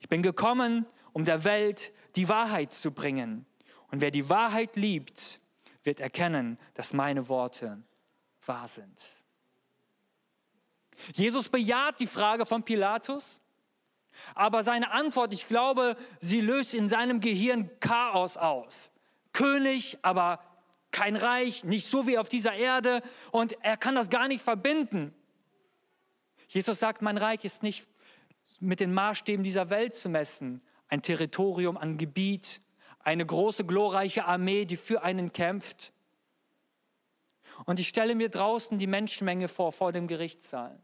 Ich 0.00 0.08
bin 0.08 0.22
gekommen, 0.22 0.84
um 1.12 1.24
der 1.24 1.44
Welt 1.44 1.92
die 2.16 2.28
Wahrheit 2.28 2.72
zu 2.72 2.90
bringen. 2.90 3.46
Und 3.90 4.00
wer 4.00 4.10
die 4.10 4.28
Wahrheit 4.28 4.76
liebt, 4.76 5.40
wird 5.82 6.00
erkennen, 6.00 6.58
dass 6.74 6.92
meine 6.92 7.28
Worte 7.28 7.82
wahr 8.44 8.66
sind. 8.66 9.00
Jesus 11.14 11.48
bejaht 11.48 12.00
die 12.00 12.06
Frage 12.06 12.44
von 12.44 12.62
Pilatus, 12.62 13.40
aber 14.34 14.64
seine 14.64 14.90
Antwort, 14.90 15.32
ich 15.32 15.46
glaube, 15.46 15.96
sie 16.20 16.40
löst 16.40 16.74
in 16.74 16.88
seinem 16.88 17.20
Gehirn 17.20 17.70
Chaos 17.80 18.36
aus. 18.36 18.90
König, 19.32 19.98
aber 20.02 20.40
kein 20.90 21.16
Reich, 21.16 21.64
nicht 21.64 21.86
so 21.86 22.06
wie 22.06 22.18
auf 22.18 22.28
dieser 22.28 22.54
Erde 22.54 23.02
und 23.30 23.56
er 23.62 23.76
kann 23.76 23.94
das 23.94 24.10
gar 24.10 24.26
nicht 24.26 24.42
verbinden. 24.42 25.14
Jesus 26.48 26.80
sagt, 26.80 27.02
mein 27.02 27.18
Reich 27.18 27.44
ist 27.44 27.62
nicht 27.62 27.88
mit 28.58 28.80
den 28.80 28.92
Maßstäben 28.92 29.44
dieser 29.44 29.70
Welt 29.70 29.94
zu 29.94 30.08
messen, 30.08 30.62
ein 30.88 31.02
Territorium, 31.02 31.76
ein 31.76 31.98
Gebiet, 31.98 32.60
eine 33.08 33.24
große, 33.24 33.64
glorreiche 33.64 34.26
Armee, 34.26 34.66
die 34.66 34.76
für 34.76 35.02
einen 35.02 35.32
kämpft. 35.32 35.94
Und 37.64 37.80
ich 37.80 37.88
stelle 37.88 38.14
mir 38.14 38.28
draußen 38.28 38.78
die 38.78 38.86
Menschenmenge 38.86 39.48
vor, 39.48 39.72
vor 39.72 39.92
dem 39.92 40.08
Gerichtssaal. 40.08 40.78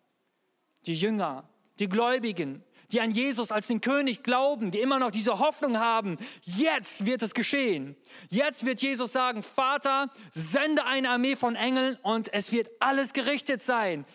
Die 0.86 0.94
Jünger, 0.94 1.46
die 1.78 1.88
Gläubigen, 1.88 2.64
die 2.92 3.02
an 3.02 3.10
Jesus 3.10 3.52
als 3.52 3.66
den 3.66 3.82
König 3.82 4.22
glauben, 4.22 4.70
die 4.70 4.80
immer 4.80 4.98
noch 4.98 5.10
diese 5.10 5.38
Hoffnung 5.38 5.78
haben, 5.78 6.16
jetzt 6.44 7.04
wird 7.04 7.20
es 7.20 7.34
geschehen. 7.34 7.94
Jetzt 8.30 8.64
wird 8.64 8.80
Jesus 8.80 9.12
sagen, 9.12 9.42
Vater, 9.42 10.10
sende 10.32 10.86
eine 10.86 11.10
Armee 11.10 11.36
von 11.36 11.56
Engeln 11.56 11.98
und 12.02 12.32
es 12.32 12.52
wird 12.52 12.70
alles 12.80 13.12
gerichtet 13.12 13.60
sein. 13.60 14.06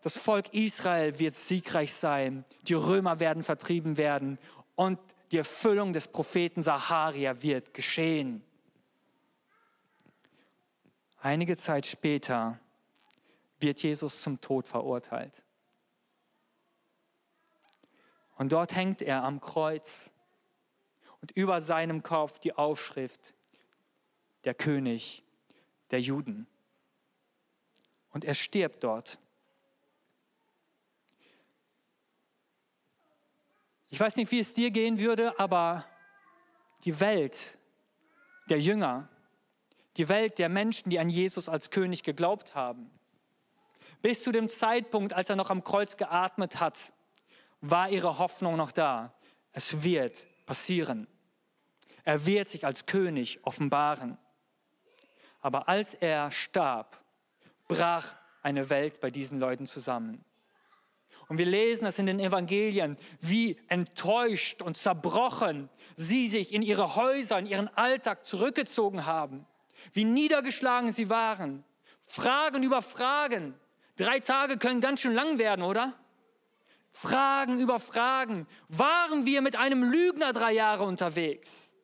Das 0.00 0.16
Volk 0.16 0.54
Israel 0.54 1.18
wird 1.18 1.34
siegreich 1.34 1.92
sein. 1.92 2.46
Die 2.62 2.74
Römer 2.74 3.20
werden 3.20 3.42
vertrieben 3.42 3.98
werden 3.98 4.38
und 4.74 4.98
die 5.30 5.38
Erfüllung 5.38 5.92
des 5.92 6.08
Propheten 6.08 6.62
Saharia 6.62 7.42
wird 7.42 7.74
geschehen. 7.74 8.42
Einige 11.20 11.56
Zeit 11.56 11.86
später 11.86 12.58
wird 13.60 13.82
Jesus 13.82 14.20
zum 14.20 14.40
Tod 14.40 14.66
verurteilt. 14.66 15.42
Und 18.36 18.52
dort 18.52 18.74
hängt 18.74 19.02
er 19.02 19.24
am 19.24 19.40
Kreuz 19.40 20.12
und 21.20 21.32
über 21.32 21.60
seinem 21.60 22.02
Kopf 22.02 22.38
die 22.38 22.54
Aufschrift, 22.54 23.34
der 24.44 24.54
König 24.54 25.24
der 25.90 26.00
Juden. 26.00 26.46
Und 28.10 28.24
er 28.24 28.34
stirbt 28.34 28.84
dort. 28.84 29.18
Ich 33.90 33.98
weiß 33.98 34.16
nicht, 34.16 34.30
wie 34.30 34.40
es 34.40 34.52
dir 34.52 34.70
gehen 34.70 34.98
würde, 34.98 35.38
aber 35.38 35.84
die 36.84 37.00
Welt 37.00 37.58
der 38.48 38.60
Jünger, 38.60 39.08
die 39.96 40.08
Welt 40.08 40.38
der 40.38 40.48
Menschen, 40.48 40.90
die 40.90 40.98
an 40.98 41.08
Jesus 41.08 41.48
als 41.48 41.70
König 41.70 42.02
geglaubt 42.02 42.54
haben, 42.54 42.90
bis 44.02 44.22
zu 44.22 44.30
dem 44.30 44.48
Zeitpunkt, 44.48 45.12
als 45.12 45.30
er 45.30 45.36
noch 45.36 45.50
am 45.50 45.64
Kreuz 45.64 45.96
geatmet 45.96 46.60
hat, 46.60 46.92
war 47.60 47.88
ihre 47.88 48.18
Hoffnung 48.18 48.56
noch 48.56 48.72
da. 48.72 49.12
Es 49.52 49.82
wird 49.82 50.26
passieren. 50.46 51.08
Er 52.04 52.24
wird 52.24 52.48
sich 52.48 52.64
als 52.64 52.86
König 52.86 53.40
offenbaren. 53.42 54.18
Aber 55.40 55.68
als 55.68 55.94
er 55.94 56.30
starb, 56.30 57.02
brach 57.66 58.14
eine 58.42 58.70
Welt 58.70 59.00
bei 59.00 59.10
diesen 59.10 59.40
Leuten 59.40 59.66
zusammen. 59.66 60.24
Und 61.28 61.36
wir 61.36 61.46
lesen 61.46 61.84
das 61.84 61.98
in 61.98 62.06
den 62.06 62.20
Evangelien, 62.20 62.96
wie 63.20 63.58
enttäuscht 63.68 64.62
und 64.62 64.78
zerbrochen 64.78 65.68
sie 65.94 66.26
sich 66.26 66.54
in 66.54 66.62
ihre 66.62 66.96
Häuser, 66.96 67.38
in 67.38 67.46
ihren 67.46 67.68
Alltag 67.68 68.24
zurückgezogen 68.24 69.04
haben, 69.04 69.46
wie 69.92 70.04
niedergeschlagen 70.04 70.90
sie 70.90 71.10
waren. 71.10 71.64
Fragen 72.02 72.62
über 72.62 72.80
Fragen. 72.80 73.54
Drei 73.96 74.20
Tage 74.20 74.56
können 74.56 74.80
ganz 74.80 75.00
schön 75.00 75.12
lang 75.12 75.36
werden, 75.38 75.62
oder? 75.62 75.94
Fragen 76.92 77.60
über 77.60 77.78
Fragen. 77.78 78.46
Waren 78.68 79.26
wir 79.26 79.42
mit 79.42 79.54
einem 79.54 79.82
Lügner 79.82 80.32
drei 80.32 80.52
Jahre 80.52 80.84
unterwegs? 80.84 81.76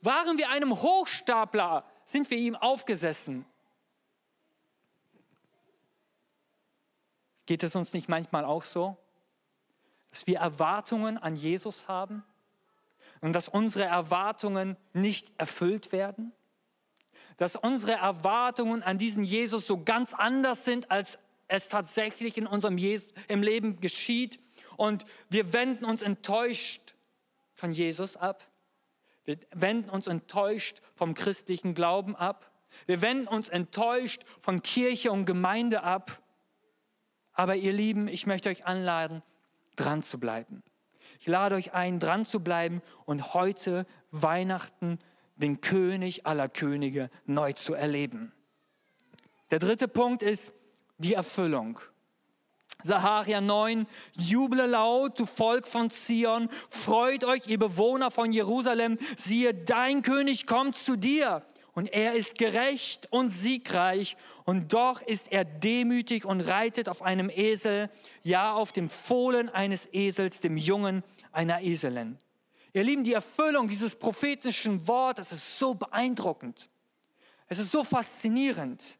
Waren 0.00 0.38
wir 0.38 0.48
einem 0.48 0.80
Hochstapler? 0.80 1.84
Sind 2.04 2.30
wir 2.30 2.38
ihm 2.38 2.56
aufgesessen? 2.56 3.44
Geht 7.48 7.62
es 7.62 7.74
uns 7.74 7.94
nicht 7.94 8.10
manchmal 8.10 8.44
auch 8.44 8.62
so, 8.62 8.98
dass 10.10 10.26
wir 10.26 10.38
Erwartungen 10.38 11.16
an 11.16 11.34
Jesus 11.34 11.88
haben 11.88 12.22
und 13.22 13.32
dass 13.32 13.48
unsere 13.48 13.86
Erwartungen 13.86 14.76
nicht 14.92 15.32
erfüllt 15.38 15.90
werden? 15.90 16.32
Dass 17.38 17.56
unsere 17.56 17.92
Erwartungen 17.92 18.82
an 18.82 18.98
diesen 18.98 19.24
Jesus 19.24 19.66
so 19.66 19.82
ganz 19.82 20.12
anders 20.12 20.66
sind, 20.66 20.90
als 20.90 21.18
es 21.46 21.70
tatsächlich 21.70 22.36
in 22.36 22.46
unserem 22.46 22.76
Jesus, 22.76 23.14
im 23.28 23.42
Leben 23.42 23.80
geschieht 23.80 24.38
und 24.76 25.06
wir 25.30 25.54
wenden 25.54 25.86
uns 25.86 26.02
enttäuscht 26.02 26.96
von 27.54 27.72
Jesus 27.72 28.18
ab. 28.18 28.46
Wir 29.24 29.38
wenden 29.54 29.88
uns 29.88 30.06
enttäuscht 30.06 30.82
vom 30.94 31.14
christlichen 31.14 31.72
Glauben 31.72 32.14
ab. 32.14 32.52
Wir 32.84 33.00
wenden 33.00 33.26
uns 33.26 33.48
enttäuscht 33.48 34.24
von 34.42 34.62
Kirche 34.62 35.10
und 35.12 35.24
Gemeinde 35.24 35.82
ab. 35.82 36.20
Aber 37.38 37.54
ihr 37.54 37.72
Lieben, 37.72 38.08
ich 38.08 38.26
möchte 38.26 38.48
euch 38.48 38.66
anladen, 38.66 39.22
dran 39.76 40.02
zu 40.02 40.18
bleiben. 40.18 40.64
Ich 41.20 41.28
lade 41.28 41.54
euch 41.54 41.72
ein, 41.72 42.00
dran 42.00 42.26
zu 42.26 42.40
bleiben 42.40 42.82
und 43.04 43.32
heute 43.32 43.86
Weihnachten 44.10 44.98
den 45.36 45.60
König 45.60 46.26
aller 46.26 46.48
Könige 46.48 47.10
neu 47.26 47.52
zu 47.52 47.74
erleben. 47.74 48.32
Der 49.52 49.60
dritte 49.60 49.86
Punkt 49.86 50.24
ist 50.24 50.52
die 50.98 51.14
Erfüllung. 51.14 51.78
Saharia 52.82 53.40
9, 53.40 53.86
juble 54.16 54.66
laut, 54.66 55.20
du 55.20 55.24
Volk 55.24 55.68
von 55.68 55.90
Zion, 55.90 56.48
freut 56.68 57.22
euch, 57.22 57.46
ihr 57.46 57.60
Bewohner 57.60 58.10
von 58.10 58.32
Jerusalem, 58.32 58.98
siehe, 59.16 59.54
dein 59.54 60.02
König 60.02 60.48
kommt 60.48 60.74
zu 60.74 60.96
dir 60.96 61.44
und 61.78 61.86
er 61.86 62.14
ist 62.14 62.36
gerecht 62.36 63.06
und 63.12 63.28
siegreich 63.28 64.16
und 64.44 64.72
doch 64.72 65.00
ist 65.00 65.30
er 65.30 65.44
demütig 65.44 66.24
und 66.24 66.40
reitet 66.40 66.88
auf 66.88 67.02
einem 67.02 67.30
Esel, 67.30 67.88
ja 68.24 68.52
auf 68.52 68.72
dem 68.72 68.90
Fohlen 68.90 69.48
eines 69.48 69.88
Esels, 69.92 70.40
dem 70.40 70.56
Jungen 70.56 71.04
einer 71.30 71.62
Eselin. 71.62 72.18
Ihr 72.72 72.82
Lieben, 72.82 73.04
die 73.04 73.12
Erfüllung 73.12 73.68
dieses 73.68 73.94
prophetischen 73.94 74.88
Wortes 74.88 75.30
ist 75.30 75.56
so 75.56 75.74
beeindruckend. 75.74 76.68
Es 77.46 77.60
ist 77.60 77.70
so 77.70 77.84
faszinierend. 77.84 78.98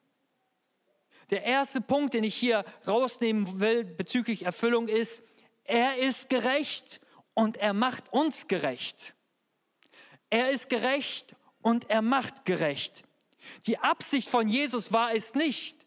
Der 1.31 1.43
erste 1.43 1.81
Punkt, 1.81 2.15
den 2.15 2.23
ich 2.23 2.37
hier 2.37 2.65
rausnehmen 2.87 3.59
will 3.59 3.83
bezüglich 3.83 4.45
Erfüllung 4.45 4.87
ist, 4.87 5.25
er 5.65 5.99
ist 5.99 6.29
gerecht 6.29 7.01
und 7.35 7.57
er 7.57 7.73
macht 7.73 8.13
uns 8.13 8.47
gerecht. 8.47 9.17
Er 10.31 10.51
ist 10.51 10.71
gerecht 10.71 11.35
und 11.63 11.91
er 11.91 12.03
macht 12.03 12.45
gerecht. 12.45 13.03
Die 13.67 13.79
Absicht 13.79 14.29
von 14.29 14.49
Jesus 14.49 14.93
war 14.93 15.15
es 15.15 15.35
nicht, 15.35 15.87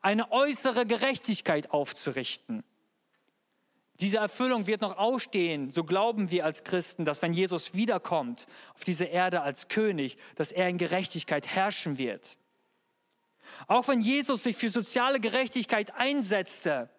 eine 0.00 0.30
äußere 0.32 0.86
Gerechtigkeit 0.86 1.70
aufzurichten. 1.70 2.64
Diese 4.00 4.18
Erfüllung 4.18 4.68
wird 4.68 4.80
noch 4.80 4.96
ausstehen, 4.96 5.70
so 5.70 5.82
glauben 5.82 6.30
wir 6.30 6.44
als 6.44 6.62
Christen, 6.62 7.04
dass 7.04 7.20
wenn 7.20 7.32
Jesus 7.32 7.74
wiederkommt 7.74 8.46
auf 8.74 8.84
diese 8.84 9.06
Erde 9.06 9.42
als 9.42 9.66
König, 9.66 10.16
dass 10.36 10.52
er 10.52 10.68
in 10.68 10.78
Gerechtigkeit 10.78 11.48
herrschen 11.48 11.98
wird. 11.98 12.38
Auch 13.66 13.88
wenn 13.88 14.00
Jesus 14.00 14.44
sich 14.44 14.56
für 14.56 14.70
soziale 14.70 15.18
Gerechtigkeit 15.18 15.94
einsetzte, 15.96 16.90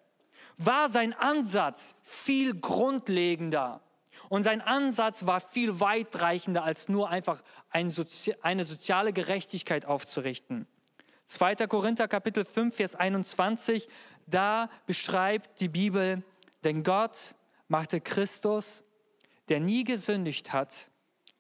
war 0.58 0.90
sein 0.90 1.14
Ansatz 1.14 1.96
viel 2.04 2.60
grundlegender. 2.60 3.82
Und 4.30 4.44
sein 4.44 4.62
Ansatz 4.62 5.26
war 5.26 5.42
viel 5.42 5.80
weitreichender, 5.80 6.64
als 6.64 6.88
nur 6.88 7.10
einfach 7.10 7.42
eine 7.72 7.90
soziale 7.92 9.12
Gerechtigkeit 9.12 9.86
aufzurichten. 9.86 10.68
2. 11.26 11.68
Korinther 11.68 12.08
Kapitel 12.08 12.46
5, 12.46 12.76
Vers 12.76 12.96
21, 12.96 13.90
da 14.28 14.70
beschreibt 14.86 15.60
die 15.60 15.68
Bibel, 15.68 16.24
denn 16.64 16.84
Gott 16.84 17.36
machte 17.68 18.02
Christus, 18.02 18.84
der 19.50 19.60
nie 19.60 19.84
gesündigt 19.84 20.54
hat, 20.54 20.92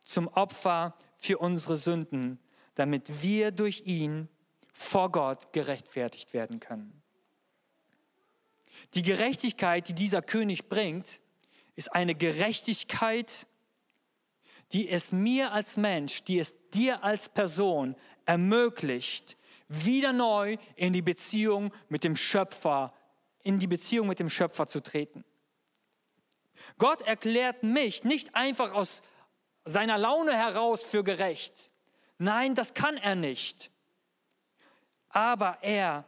zum 0.04 0.28
Opfer 0.28 0.95
für 1.15 1.38
unsere 1.38 1.78
Sünden, 1.78 2.39
damit 2.73 3.21
wir 3.21 3.52
durch 3.52 3.84
ihn 3.86 4.30
vor 4.73 5.12
Gott 5.12 5.54
gerechtfertigt 5.54 6.34
werden 6.34 6.60
können. 6.60 7.04
Die 8.95 9.04
Gerechtigkeit, 9.04 9.88
die 9.88 9.93
dieser 9.93 10.21
König 10.21 10.69
bringt, 10.69 11.21
ist 11.79 11.95
eine 11.95 12.13
Gerechtigkeit, 12.13 13.47
die 14.73 14.89
es 14.89 15.13
mir 15.13 15.53
als 15.53 15.77
Mensch, 15.77 16.25
die 16.25 16.37
es 16.37 16.53
dir 16.73 17.05
als 17.05 17.29
Person 17.29 17.95
ermöglicht, 18.25 19.37
wieder 19.69 20.11
neu 20.11 20.57
in 20.75 20.91
die 20.91 21.01
Beziehung 21.01 21.73
mit 21.87 22.03
dem 22.03 22.17
Schöpfer, 22.17 22.93
in 23.43 23.59
die 23.59 23.67
Beziehung 23.67 24.07
mit 24.07 24.19
dem 24.19 24.29
Schöpfer 24.29 24.67
zu 24.67 24.83
treten. 24.83 25.23
Gott 26.77 27.01
erklärt 27.03 27.63
mich 27.63 28.03
nicht 28.03 28.35
einfach 28.35 28.73
aus 28.73 29.01
seiner 29.63 29.97
Laune 29.97 30.33
heraus 30.33 30.83
für 30.83 31.05
gerecht. 31.05 31.71
Nein, 32.17 32.55
das 32.55 32.73
kann 32.73 32.97
er 32.97 33.15
nicht. 33.15 33.71
Aber 35.07 35.59
er 35.61 36.03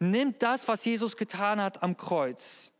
nimmt 0.00 0.42
das, 0.42 0.68
was 0.68 0.84
Jesus 0.84 1.16
getan 1.16 1.62
hat 1.62 1.82
am 1.82 1.96
Kreuz, 1.96 2.74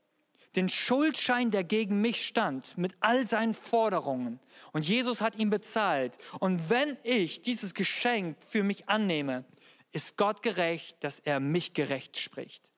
den 0.56 0.68
Schuldschein, 0.68 1.50
der 1.50 1.64
gegen 1.64 2.00
mich 2.00 2.26
stand, 2.26 2.76
mit 2.78 2.94
all 3.00 3.26
seinen 3.26 3.54
Forderungen. 3.54 4.40
Und 4.72 4.88
Jesus 4.88 5.20
hat 5.20 5.36
ihn 5.36 5.50
bezahlt. 5.50 6.18
Und 6.40 6.70
wenn 6.70 6.96
ich 7.02 7.42
dieses 7.42 7.74
Geschenk 7.74 8.36
für 8.46 8.62
mich 8.62 8.88
annehme, 8.88 9.44
ist 9.92 10.16
Gott 10.16 10.42
gerecht, 10.42 11.02
dass 11.04 11.20
er 11.20 11.40
mich 11.40 11.74
gerecht 11.74 12.16
spricht. 12.18 12.70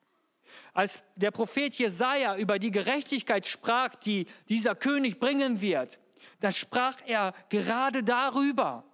Als 0.72 1.02
der 1.16 1.30
Prophet 1.30 1.74
Jesaja 1.74 2.36
über 2.36 2.58
die 2.58 2.70
Gerechtigkeit 2.70 3.46
sprach, 3.46 3.94
die 3.94 4.26
dieser 4.48 4.74
König 4.74 5.18
bringen 5.18 5.60
wird, 5.60 5.98
dann 6.40 6.52
sprach 6.52 6.96
er 7.06 7.34
gerade 7.48 8.04
darüber. 8.04 8.84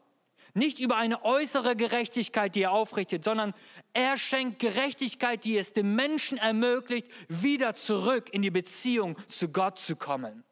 Nicht 0.55 0.79
über 0.79 0.97
eine 0.97 1.25
äußere 1.25 1.75
Gerechtigkeit, 1.75 2.55
die 2.55 2.63
er 2.63 2.73
aufrichtet, 2.73 3.25
sondern 3.25 3.55
er 3.93 4.17
schenkt 4.17 4.61
Gerechtigkeit, 4.61 5.45
die 5.45 5.59
es 5.59 5.73
dem 5.73 5.97
Menschen 5.97 6.39
ermöglicht, 6.39 7.09
wieder 7.29 7.75
zurück 7.75 8.33
in 8.33 8.41
die 8.41 8.53
Beziehung 8.53 9.19
zu 9.27 9.49
Gott 9.49 9.79
zu 9.79 9.97
kommen. 9.97 10.45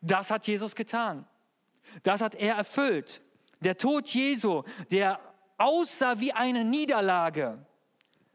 Das 0.00 0.32
hat 0.32 0.48
Jesus 0.48 0.74
getan. 0.74 1.26
Das 2.02 2.20
hat 2.20 2.34
er 2.34 2.56
erfüllt. 2.56 3.22
Der 3.60 3.76
Tod 3.76 4.08
Jesu, 4.08 4.64
der 4.90 5.20
aussah 5.58 6.18
wie 6.18 6.32
eine 6.32 6.64
Niederlage, 6.64 7.64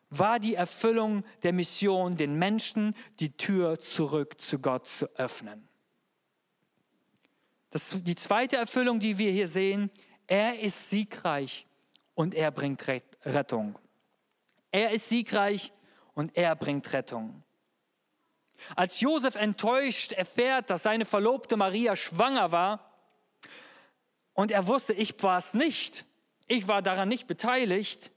war 0.10 0.40
die 0.40 0.56
Erfüllung 0.56 1.24
der 1.44 1.52
Mission, 1.52 2.16
den 2.16 2.36
Menschen 2.36 2.96
die 3.20 3.36
Tür 3.36 3.80
zurück 3.80 4.40
zu 4.40 4.60
Gott 4.60 4.88
zu 4.88 5.08
öffnen. 5.18 5.68
Das, 7.72 7.98
die 8.02 8.16
zweite 8.16 8.56
Erfüllung, 8.56 9.00
die 9.00 9.18
wir 9.18 9.32
hier 9.32 9.48
sehen, 9.48 9.90
er 10.28 10.60
ist 10.60 10.90
siegreich 10.90 11.68
und 12.14 12.34
er 12.34 12.52
bringt 12.52 12.86
Rettung. 13.26 13.78
Er 14.72 14.92
ist 14.92 15.10
siegreich 15.10 15.72
und 16.14 16.36
er 16.36 16.56
bringt 16.56 16.92
Rettung. 16.94 17.44
Als 18.76 19.00
Josef 19.02 19.36
enttäuscht 19.36 20.14
erfährt, 20.14 20.70
dass 20.70 20.84
seine 20.84 21.06
Verlobte 21.06 21.58
Maria 21.58 21.96
schwanger 21.96 22.52
war 22.52 22.92
und 24.34 24.52
er 24.52 24.68
wusste, 24.68 24.94
ich 24.94 25.22
war 25.24 25.38
es 25.38 25.54
nicht, 25.54 26.06
ich 26.48 26.68
war 26.68 26.82
daran 26.82 27.10
nicht 27.10 27.28
beteiligt, 27.28 28.12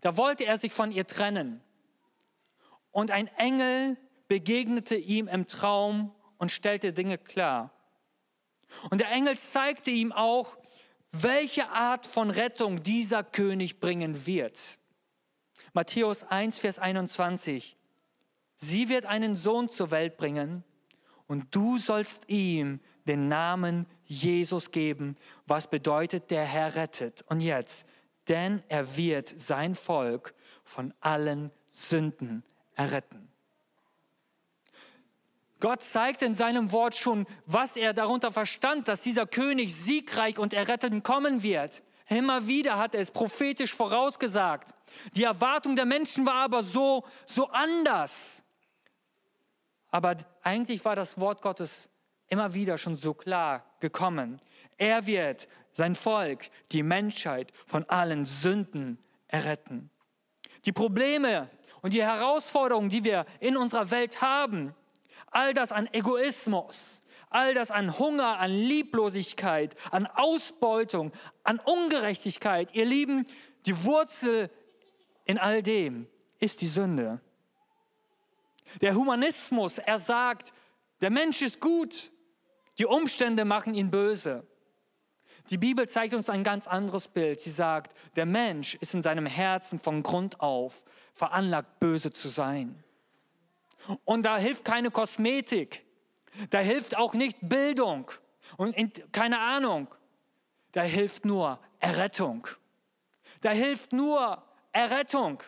da 0.00 0.16
wollte 0.16 0.44
er 0.44 0.58
sich 0.58 0.72
von 0.72 0.92
ihr 0.92 1.06
trennen. 1.06 1.62
Und 2.90 3.10
ein 3.10 3.28
Engel 3.36 3.96
begegnete 4.28 4.96
ihm 4.96 5.28
im 5.28 5.46
Traum 5.46 6.14
und 6.38 6.52
stellte 6.52 6.92
Dinge 6.92 7.18
klar. 7.18 7.70
Und 8.90 9.00
der 9.00 9.10
Engel 9.10 9.38
zeigte 9.38 9.90
ihm 9.90 10.12
auch, 10.12 10.56
welche 11.12 11.68
Art 11.68 12.06
von 12.06 12.30
Rettung 12.30 12.82
dieser 12.82 13.24
König 13.24 13.80
bringen 13.80 14.26
wird. 14.26 14.78
Matthäus 15.72 16.24
1, 16.24 16.58
Vers 16.58 16.78
21. 16.78 17.76
Sie 18.56 18.88
wird 18.88 19.06
einen 19.06 19.36
Sohn 19.36 19.68
zur 19.68 19.90
Welt 19.90 20.16
bringen 20.16 20.64
und 21.26 21.54
du 21.54 21.78
sollst 21.78 22.28
ihm 22.28 22.80
den 23.06 23.28
Namen 23.28 23.86
Jesus 24.04 24.70
geben, 24.70 25.16
was 25.46 25.68
bedeutet, 25.68 26.30
der 26.30 26.44
Herr 26.44 26.74
rettet. 26.76 27.22
Und 27.22 27.40
jetzt, 27.40 27.86
denn 28.28 28.62
er 28.68 28.96
wird 28.96 29.28
sein 29.28 29.74
Volk 29.74 30.34
von 30.64 30.92
allen 31.00 31.50
Sünden 31.70 32.44
erretten. 32.74 33.29
Gott 35.60 35.82
zeigt 35.82 36.22
in 36.22 36.34
seinem 36.34 36.72
Wort 36.72 36.96
schon, 36.96 37.26
was 37.46 37.76
er 37.76 37.92
darunter 37.92 38.32
verstand, 38.32 38.88
dass 38.88 39.02
dieser 39.02 39.26
König 39.26 39.74
siegreich 39.74 40.38
und 40.38 40.54
errettet 40.54 41.04
kommen 41.04 41.42
wird. 41.42 41.82
Immer 42.08 42.48
wieder 42.48 42.78
hat 42.78 42.94
er 42.94 43.02
es 43.02 43.12
prophetisch 43.12 43.74
vorausgesagt. 43.74 44.74
Die 45.14 45.24
Erwartung 45.24 45.76
der 45.76 45.84
Menschen 45.84 46.26
war 46.26 46.42
aber 46.42 46.62
so, 46.62 47.04
so 47.26 47.48
anders. 47.50 48.42
Aber 49.90 50.16
eigentlich 50.42 50.84
war 50.84 50.96
das 50.96 51.20
Wort 51.20 51.40
Gottes 51.42 51.88
immer 52.28 52.54
wieder 52.54 52.78
schon 52.78 52.96
so 52.96 53.14
klar 53.14 53.64
gekommen. 53.80 54.38
Er 54.76 55.06
wird 55.06 55.46
sein 55.72 55.94
Volk, 55.94 56.50
die 56.72 56.82
Menschheit 56.82 57.52
von 57.66 57.88
allen 57.88 58.24
Sünden 58.24 58.98
erretten. 59.28 59.90
Die 60.64 60.72
Probleme 60.72 61.48
und 61.82 61.94
die 61.94 62.02
Herausforderungen, 62.02 62.88
die 62.88 63.04
wir 63.04 63.24
in 63.38 63.56
unserer 63.56 63.90
Welt 63.90 64.20
haben, 64.20 64.74
all 65.30 65.54
das 65.54 65.72
an 65.72 65.88
Egoismus, 65.92 67.02
all 67.30 67.54
das 67.54 67.70
an 67.70 67.98
Hunger, 67.98 68.38
an 68.38 68.50
Lieblosigkeit, 68.50 69.76
an 69.90 70.06
Ausbeutung, 70.06 71.12
an 71.44 71.58
Ungerechtigkeit. 71.60 72.74
Ihr 72.74 72.84
Lieben, 72.84 73.24
die 73.66 73.84
Wurzel 73.84 74.50
in 75.24 75.38
all 75.38 75.62
dem 75.62 76.06
ist 76.38 76.60
die 76.60 76.66
Sünde. 76.66 77.20
Der 78.80 78.94
Humanismus, 78.94 79.78
er 79.78 79.98
sagt, 79.98 80.52
der 81.00 81.10
Mensch 81.10 81.42
ist 81.42 81.60
gut, 81.60 82.12
die 82.78 82.86
Umstände 82.86 83.44
machen 83.44 83.74
ihn 83.74 83.90
böse. 83.90 84.46
Die 85.50 85.58
Bibel 85.58 85.88
zeigt 85.88 86.14
uns 86.14 86.30
ein 86.30 86.44
ganz 86.44 86.68
anderes 86.68 87.08
Bild. 87.08 87.40
Sie 87.40 87.50
sagt, 87.50 87.94
der 88.16 88.26
Mensch 88.26 88.76
ist 88.76 88.94
in 88.94 89.02
seinem 89.02 89.26
Herzen 89.26 89.78
von 89.78 90.02
Grund 90.02 90.40
auf 90.40 90.84
veranlagt, 91.12 91.80
böse 91.80 92.12
zu 92.12 92.28
sein. 92.28 92.82
Und 94.04 94.24
da 94.24 94.38
hilft 94.38 94.64
keine 94.64 94.90
Kosmetik, 94.90 95.84
da 96.50 96.60
hilft 96.60 96.96
auch 96.96 97.14
nicht 97.14 97.38
Bildung 97.42 98.10
und 98.56 98.76
keine 99.12 99.38
Ahnung. 99.38 99.88
Da 100.72 100.82
hilft 100.82 101.24
nur 101.24 101.58
Errettung. 101.80 102.46
Da 103.40 103.50
hilft 103.50 103.92
nur 103.92 104.42
Errettung. 104.72 105.42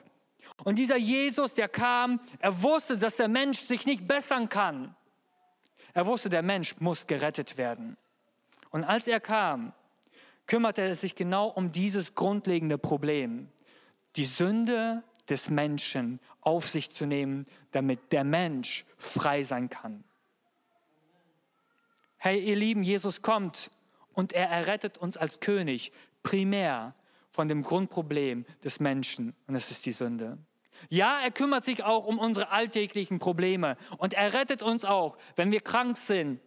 Und 0.64 0.78
dieser 0.78 0.96
Jesus, 0.96 1.54
der 1.54 1.68
kam, 1.68 2.20
er 2.40 2.62
wusste, 2.62 2.98
dass 2.98 3.16
der 3.16 3.28
Mensch 3.28 3.60
sich 3.60 3.86
nicht 3.86 4.08
bessern 4.08 4.48
kann. 4.48 4.96
Er 5.94 6.06
wusste, 6.06 6.28
der 6.28 6.42
Mensch 6.42 6.76
muss 6.80 7.06
gerettet 7.06 7.56
werden. 7.56 7.96
Und 8.70 8.84
als 8.84 9.06
er 9.06 9.20
kam, 9.20 9.72
kümmerte 10.46 10.82
er 10.82 10.94
sich 10.94 11.14
genau 11.14 11.48
um 11.48 11.70
dieses 11.70 12.14
grundlegende 12.14 12.78
Problem. 12.78 13.48
Die 14.16 14.24
Sünde 14.24 15.02
des 15.28 15.50
Menschen 15.50 16.20
auf 16.40 16.68
sich 16.68 16.90
zu 16.90 17.06
nehmen, 17.06 17.46
damit 17.70 18.12
der 18.12 18.24
Mensch 18.24 18.84
frei 18.96 19.42
sein 19.42 19.70
kann. 19.70 20.04
Hey, 22.18 22.40
ihr 22.40 22.56
Lieben, 22.56 22.82
Jesus 22.82 23.22
kommt 23.22 23.70
und 24.12 24.32
er 24.32 24.48
errettet 24.48 24.98
uns 24.98 25.16
als 25.16 25.40
König 25.40 25.92
primär 26.22 26.94
von 27.30 27.48
dem 27.48 27.62
Grundproblem 27.62 28.44
des 28.62 28.78
Menschen 28.78 29.34
und 29.46 29.54
es 29.54 29.70
ist 29.70 29.86
die 29.86 29.92
Sünde. 29.92 30.38
Ja, 30.88 31.20
er 31.20 31.30
kümmert 31.30 31.64
sich 31.64 31.82
auch 31.84 32.06
um 32.06 32.18
unsere 32.18 32.50
alltäglichen 32.50 33.18
Probleme 33.18 33.76
und 33.98 34.14
er 34.14 34.32
rettet 34.32 34.62
uns 34.62 34.84
auch, 34.84 35.16
wenn 35.36 35.50
wir 35.50 35.60
krank 35.60 35.96
sind, 35.96 36.40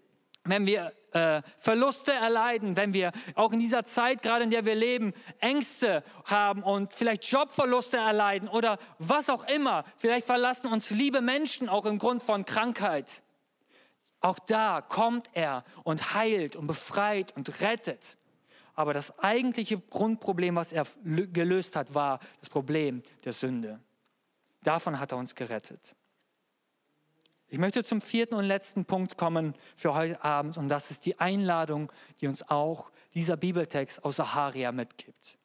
wenn 0.43 0.65
wir 0.65 0.93
äh, 1.15 1.41
Verluste 1.57 2.11
erleiden, 2.11 2.75
wenn 2.75 2.93
wir 2.93 3.11
auch 3.35 3.53
in 3.53 3.59
dieser 3.59 3.85
Zeit, 3.85 4.21
gerade 4.21 4.43
in 4.43 4.49
der 4.49 4.65
wir 4.65 4.75
leben, 4.75 5.13
Ängste 5.39 6.03
haben 6.25 6.61
und 6.61 6.93
vielleicht 6.93 7.23
Jobverluste 7.23 7.97
erleiden 7.97 8.49
oder 8.49 8.77
was 8.99 9.29
auch 9.29 9.47
immer. 9.47 9.85
Vielleicht 9.95 10.25
verlassen 10.25 10.71
uns 10.71 10.89
liebe 10.89 11.21
Menschen 11.21 11.69
auch 11.69 11.85
im 11.85 11.99
Grund 11.99 12.21
von 12.21 12.43
Krankheit. 12.43 13.23
Auch 14.19 14.39
da 14.39 14.81
kommt 14.81 15.29
er 15.33 15.63
und 15.83 16.13
heilt 16.15 16.55
und 16.55 16.67
befreit 16.67 17.35
und 17.35 17.61
rettet. 17.61 18.17
Aber 18.73 18.93
das 18.93 19.17
eigentliche 19.19 19.79
Grundproblem, 19.79 20.55
was 20.57 20.73
er 20.73 20.85
gelöst 21.03 21.77
hat, 21.77 21.93
war 21.93 22.19
das 22.41 22.49
Problem 22.49 23.01
der 23.23 23.31
Sünde. 23.31 23.79
Davon 24.63 24.99
hat 24.99 25.13
er 25.13 25.17
uns 25.17 25.33
gerettet. 25.35 25.95
Ich 27.47 27.59
möchte 27.59 27.83
zum 27.83 28.01
vierten 28.01 28.35
und 28.35 28.45
letzten 28.45 28.85
Punkt 28.85 29.17
kommen 29.17 29.53
für 29.75 29.93
heute 29.93 30.23
Abend 30.23 30.57
und 30.57 30.67
das 30.67 30.89
ist 30.89 31.05
die 31.05 31.19
Einladung, 31.19 31.91
die 32.19 32.27
uns 32.27 32.41
auch 32.49 32.91
dieser 33.13 33.37
Bibeltext 33.37 34.03
aus 34.03 34.15
Saharia 34.15 34.71
mitgibt. 34.71 35.37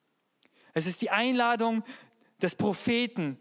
Es 0.72 0.86
ist 0.86 1.02
die 1.02 1.10
Einladung 1.10 1.84
des 2.40 2.54
Propheten 2.54 3.38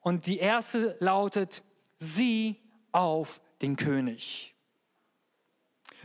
und 0.00 0.26
die 0.26 0.38
erste 0.38 0.96
lautet, 1.00 1.62
sieh 1.96 2.60
auf 2.92 3.40
den 3.62 3.76
König. 3.76 4.54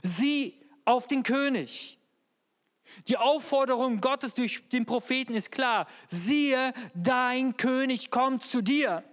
Sieh 0.01 0.61
auf 0.85 1.07
den 1.07 1.23
König. 1.23 1.99
Die 3.07 3.17
Aufforderung 3.17 3.99
Gottes 3.99 4.33
durch 4.33 4.69
den 4.69 4.85
Propheten 4.85 5.33
ist 5.33 5.51
klar. 5.51 5.87
Siehe, 6.07 6.73
dein 6.93 7.57
König 7.57 8.11
kommt 8.11 8.43
zu 8.43 8.61
dir. 8.61 9.03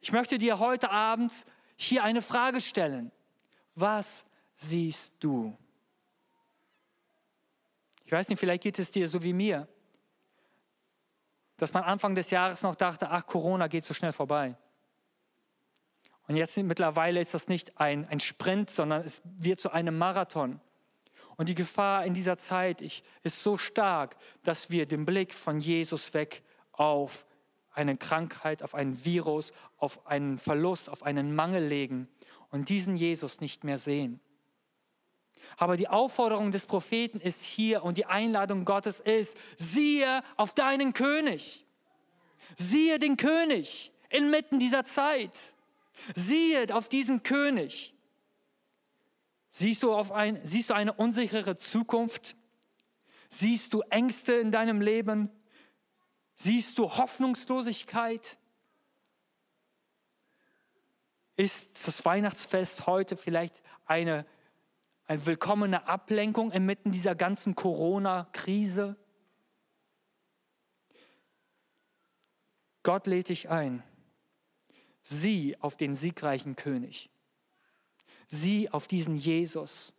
Ich 0.00 0.12
möchte 0.12 0.38
dir 0.38 0.58
heute 0.58 0.90
Abend 0.90 1.32
hier 1.76 2.02
eine 2.02 2.22
Frage 2.22 2.60
stellen. 2.60 3.12
Was 3.74 4.24
siehst 4.54 5.14
du? 5.20 5.56
Ich 8.04 8.12
weiß 8.12 8.28
nicht, 8.28 8.38
vielleicht 8.38 8.62
geht 8.62 8.78
es 8.78 8.90
dir 8.90 9.08
so 9.08 9.22
wie 9.22 9.32
mir, 9.32 9.68
dass 11.56 11.72
man 11.72 11.84
Anfang 11.84 12.14
des 12.14 12.30
Jahres 12.30 12.62
noch 12.62 12.74
dachte, 12.74 13.10
ach, 13.10 13.26
Corona 13.26 13.66
geht 13.66 13.84
so 13.84 13.94
schnell 13.94 14.12
vorbei. 14.12 14.56
Und 16.28 16.36
jetzt 16.36 16.56
mittlerweile 16.56 17.20
ist 17.20 17.34
das 17.34 17.48
nicht 17.48 17.78
ein, 17.78 18.06
ein 18.08 18.20
Sprint, 18.20 18.70
sondern 18.70 19.04
es 19.04 19.22
wird 19.24 19.60
zu 19.60 19.70
einem 19.70 19.96
Marathon. 19.96 20.60
Und 21.36 21.48
die 21.48 21.54
Gefahr 21.54 22.04
in 22.04 22.14
dieser 22.14 22.36
Zeit 22.38 22.80
ist 22.80 23.42
so 23.42 23.58
stark, 23.58 24.16
dass 24.42 24.70
wir 24.70 24.86
den 24.86 25.04
Blick 25.04 25.34
von 25.34 25.60
Jesus 25.60 26.14
weg 26.14 26.42
auf 26.72 27.26
eine 27.76 27.96
Krankheit, 27.96 28.62
auf 28.62 28.74
ein 28.74 29.04
Virus, 29.04 29.52
auf 29.76 30.06
einen 30.06 30.38
Verlust, 30.38 30.88
auf 30.88 31.02
einen 31.02 31.34
Mangel 31.34 31.64
legen 31.66 32.08
und 32.50 32.68
diesen 32.68 32.96
Jesus 32.96 33.40
nicht 33.40 33.64
mehr 33.64 33.78
sehen. 33.78 34.20
Aber 35.58 35.76
die 35.76 35.88
Aufforderung 35.88 36.52
des 36.52 36.66
Propheten 36.66 37.20
ist 37.20 37.42
hier 37.42 37.84
und 37.84 37.98
die 37.98 38.06
Einladung 38.06 38.64
Gottes 38.64 39.00
ist, 39.00 39.36
siehe 39.56 40.22
auf 40.36 40.54
deinen 40.54 40.92
König. 40.92 41.64
Siehe 42.56 42.98
den 42.98 43.16
König 43.16 43.92
inmitten 44.10 44.58
dieser 44.58 44.84
Zeit. 44.84 45.54
Siehe 46.14 46.74
auf 46.74 46.88
diesen 46.88 47.22
König. 47.22 47.94
Siehst 49.48 49.82
du, 49.82 49.94
auf 49.94 50.12
ein, 50.12 50.38
siehst 50.42 50.70
du 50.70 50.74
eine 50.74 50.92
unsichere 50.92 51.56
Zukunft? 51.56 52.36
Siehst 53.28 53.72
du 53.72 53.80
Ängste 53.82 54.34
in 54.34 54.50
deinem 54.50 54.80
Leben? 54.80 55.30
Siehst 56.36 56.76
du 56.76 56.96
Hoffnungslosigkeit? 56.96 58.36
Ist 61.34 61.86
das 61.88 62.04
Weihnachtsfest 62.04 62.86
heute 62.86 63.16
vielleicht 63.16 63.62
eine, 63.86 64.26
eine 65.06 65.24
willkommene 65.24 65.88
Ablenkung 65.88 66.52
inmitten 66.52 66.92
dieser 66.92 67.14
ganzen 67.14 67.54
Corona-Krise? 67.54 68.96
Gott 72.82 73.06
lädt 73.06 73.30
dich 73.30 73.48
ein. 73.48 73.82
Sieh 75.02 75.56
auf 75.60 75.76
den 75.76 75.94
siegreichen 75.94 76.54
König. 76.54 77.10
Sieh 78.28 78.68
auf 78.70 78.86
diesen 78.88 79.16
Jesus. 79.16 79.95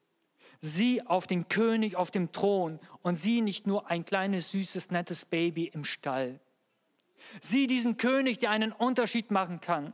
Sieh 0.61 1.01
auf 1.03 1.27
den 1.27 1.49
König 1.49 1.95
auf 1.95 2.11
dem 2.11 2.31
Thron 2.31 2.79
und 3.01 3.15
sieh 3.15 3.41
nicht 3.41 3.67
nur 3.67 3.89
ein 3.89 4.05
kleines, 4.05 4.51
süßes, 4.51 4.91
nettes 4.91 5.25
Baby 5.25 5.65
im 5.65 5.85
Stall. 5.85 6.39
Sieh 7.41 7.67
diesen 7.67 7.97
König, 7.97 8.39
der 8.39 8.51
einen 8.51 8.71
Unterschied 8.71 9.31
machen 9.31 9.61
kann. 9.61 9.93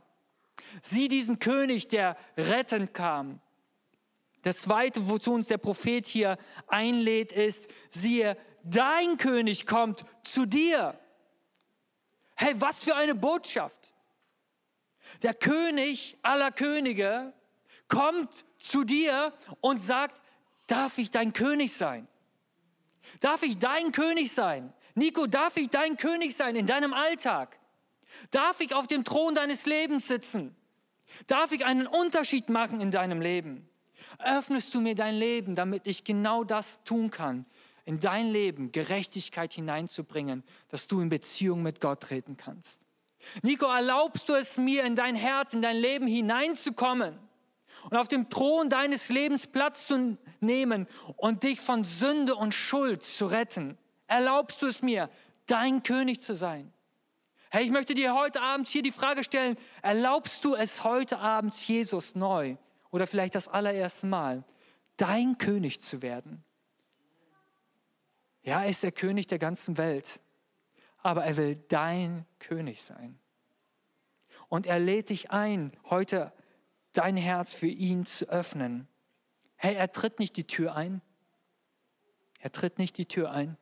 Sieh 0.82 1.08
diesen 1.08 1.38
König, 1.38 1.88
der 1.88 2.16
rettend 2.36 2.94
kam. 2.94 3.40
Das 4.42 4.60
Zweite, 4.60 5.08
wozu 5.08 5.32
uns 5.32 5.48
der 5.48 5.58
Prophet 5.58 6.06
hier 6.06 6.36
einlädt, 6.66 7.32
ist, 7.32 7.68
siehe, 7.90 8.36
dein 8.62 9.16
König 9.16 9.66
kommt 9.66 10.04
zu 10.22 10.46
dir. 10.46 10.98
Hey, 12.36 12.54
was 12.56 12.84
für 12.84 12.94
eine 12.94 13.14
Botschaft. 13.14 13.94
Der 15.22 15.34
König 15.34 16.18
aller 16.22 16.50
Könige 16.50 17.32
kommt 17.88 18.44
zu 18.58 18.84
dir 18.84 19.32
und 19.60 19.80
sagt, 19.80 20.20
Darf 20.66 20.98
ich 20.98 21.10
dein 21.10 21.32
König 21.32 21.72
sein? 21.72 22.08
Darf 23.20 23.42
ich 23.42 23.58
dein 23.58 23.92
König 23.92 24.32
sein? 24.32 24.72
Nico, 24.94 25.26
darf 25.26 25.56
ich 25.56 25.68
dein 25.68 25.96
König 25.96 26.34
sein 26.36 26.56
in 26.56 26.66
deinem 26.66 26.94
Alltag? 26.94 27.58
Darf 28.30 28.60
ich 28.60 28.74
auf 28.74 28.86
dem 28.86 29.04
Thron 29.04 29.34
deines 29.34 29.66
Lebens 29.66 30.08
sitzen? 30.08 30.54
Darf 31.26 31.52
ich 31.52 31.64
einen 31.64 31.86
Unterschied 31.86 32.48
machen 32.48 32.80
in 32.80 32.90
deinem 32.90 33.20
Leben? 33.20 33.68
Öffnest 34.18 34.74
du 34.74 34.80
mir 34.80 34.94
dein 34.94 35.16
Leben, 35.16 35.54
damit 35.54 35.86
ich 35.86 36.04
genau 36.04 36.44
das 36.44 36.82
tun 36.84 37.10
kann, 37.10 37.44
in 37.84 38.00
dein 38.00 38.28
Leben 38.28 38.72
Gerechtigkeit 38.72 39.52
hineinzubringen, 39.52 40.42
dass 40.68 40.86
du 40.86 41.00
in 41.00 41.08
Beziehung 41.08 41.62
mit 41.62 41.80
Gott 41.80 42.00
treten 42.00 42.36
kannst? 42.36 42.86
Nico, 43.42 43.66
erlaubst 43.66 44.28
du 44.28 44.34
es 44.34 44.56
mir, 44.56 44.84
in 44.84 44.96
dein 44.96 45.14
Herz, 45.14 45.54
in 45.54 45.62
dein 45.62 45.76
Leben 45.76 46.06
hineinzukommen 46.06 47.18
und 47.90 47.96
auf 47.96 48.08
dem 48.08 48.30
Thron 48.30 48.70
deines 48.70 49.08
Lebens 49.08 49.46
Platz 49.46 49.86
zu 49.86 50.18
nehmen 50.40 50.86
und 51.16 51.42
dich 51.42 51.60
von 51.60 51.84
Sünde 51.84 52.34
und 52.34 52.54
Schuld 52.54 53.04
zu 53.04 53.26
retten? 53.26 53.78
Erlaubst 54.06 54.62
du 54.62 54.66
es 54.66 54.82
mir, 54.82 55.10
dein 55.46 55.82
König 55.82 56.20
zu 56.20 56.34
sein? 56.34 56.72
Hey, 57.50 57.64
ich 57.64 57.70
möchte 57.70 57.94
dir 57.94 58.14
heute 58.14 58.40
Abend 58.42 58.66
hier 58.66 58.82
die 58.82 58.90
Frage 58.90 59.22
stellen, 59.22 59.56
erlaubst 59.80 60.44
du 60.44 60.54
es 60.54 60.82
heute 60.82 61.18
Abend 61.18 61.54
Jesus 61.54 62.14
neu 62.14 62.56
oder 62.90 63.06
vielleicht 63.06 63.34
das 63.36 63.48
allererste 63.48 64.06
Mal, 64.06 64.44
dein 64.96 65.38
König 65.38 65.80
zu 65.80 66.02
werden? 66.02 66.42
Ja, 68.42 68.62
er 68.62 68.68
ist 68.68 68.82
der 68.82 68.92
König 68.92 69.26
der 69.28 69.38
ganzen 69.38 69.78
Welt, 69.78 70.20
aber 70.98 71.24
er 71.24 71.36
will 71.36 71.56
dein 71.68 72.26
König 72.40 72.82
sein. 72.82 73.18
Und 74.48 74.66
er 74.66 74.78
lädt 74.78 75.10
dich 75.10 75.30
ein, 75.30 75.72
heute 75.88 76.32
dein 76.94 77.16
Herz 77.16 77.52
für 77.52 77.68
ihn 77.68 78.06
zu 78.06 78.28
öffnen. 78.28 78.88
Hey, 79.56 79.74
er 79.74 79.92
tritt 79.92 80.18
nicht 80.18 80.36
die 80.36 80.46
Tür 80.46 80.74
ein. 80.74 81.02
Er 82.40 82.52
tritt 82.52 82.78
nicht 82.78 82.96
die 82.98 83.06
Tür 83.06 83.30
ein. 83.30 83.56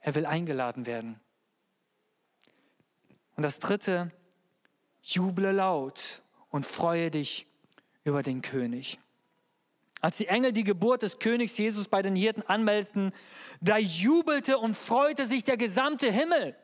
Er 0.00 0.14
will 0.14 0.26
eingeladen 0.26 0.86
werden. 0.86 1.20
Und 3.36 3.42
das 3.42 3.58
dritte, 3.58 4.10
juble 5.02 5.52
laut 5.52 6.22
und 6.50 6.64
freue 6.64 7.10
dich 7.10 7.46
über 8.04 8.22
den 8.22 8.40
König. 8.40 8.98
Als 10.00 10.16
die 10.16 10.28
Engel 10.28 10.52
die 10.52 10.64
Geburt 10.64 11.02
des 11.02 11.18
Königs 11.18 11.58
Jesus 11.58 11.88
bei 11.88 12.02
den 12.02 12.16
Hirten 12.16 12.42
anmeldeten, 12.42 13.12
da 13.60 13.76
jubelte 13.76 14.58
und 14.58 14.76
freute 14.76 15.26
sich 15.26 15.44
der 15.44 15.56
gesamte 15.56 16.10
Himmel. 16.10 16.56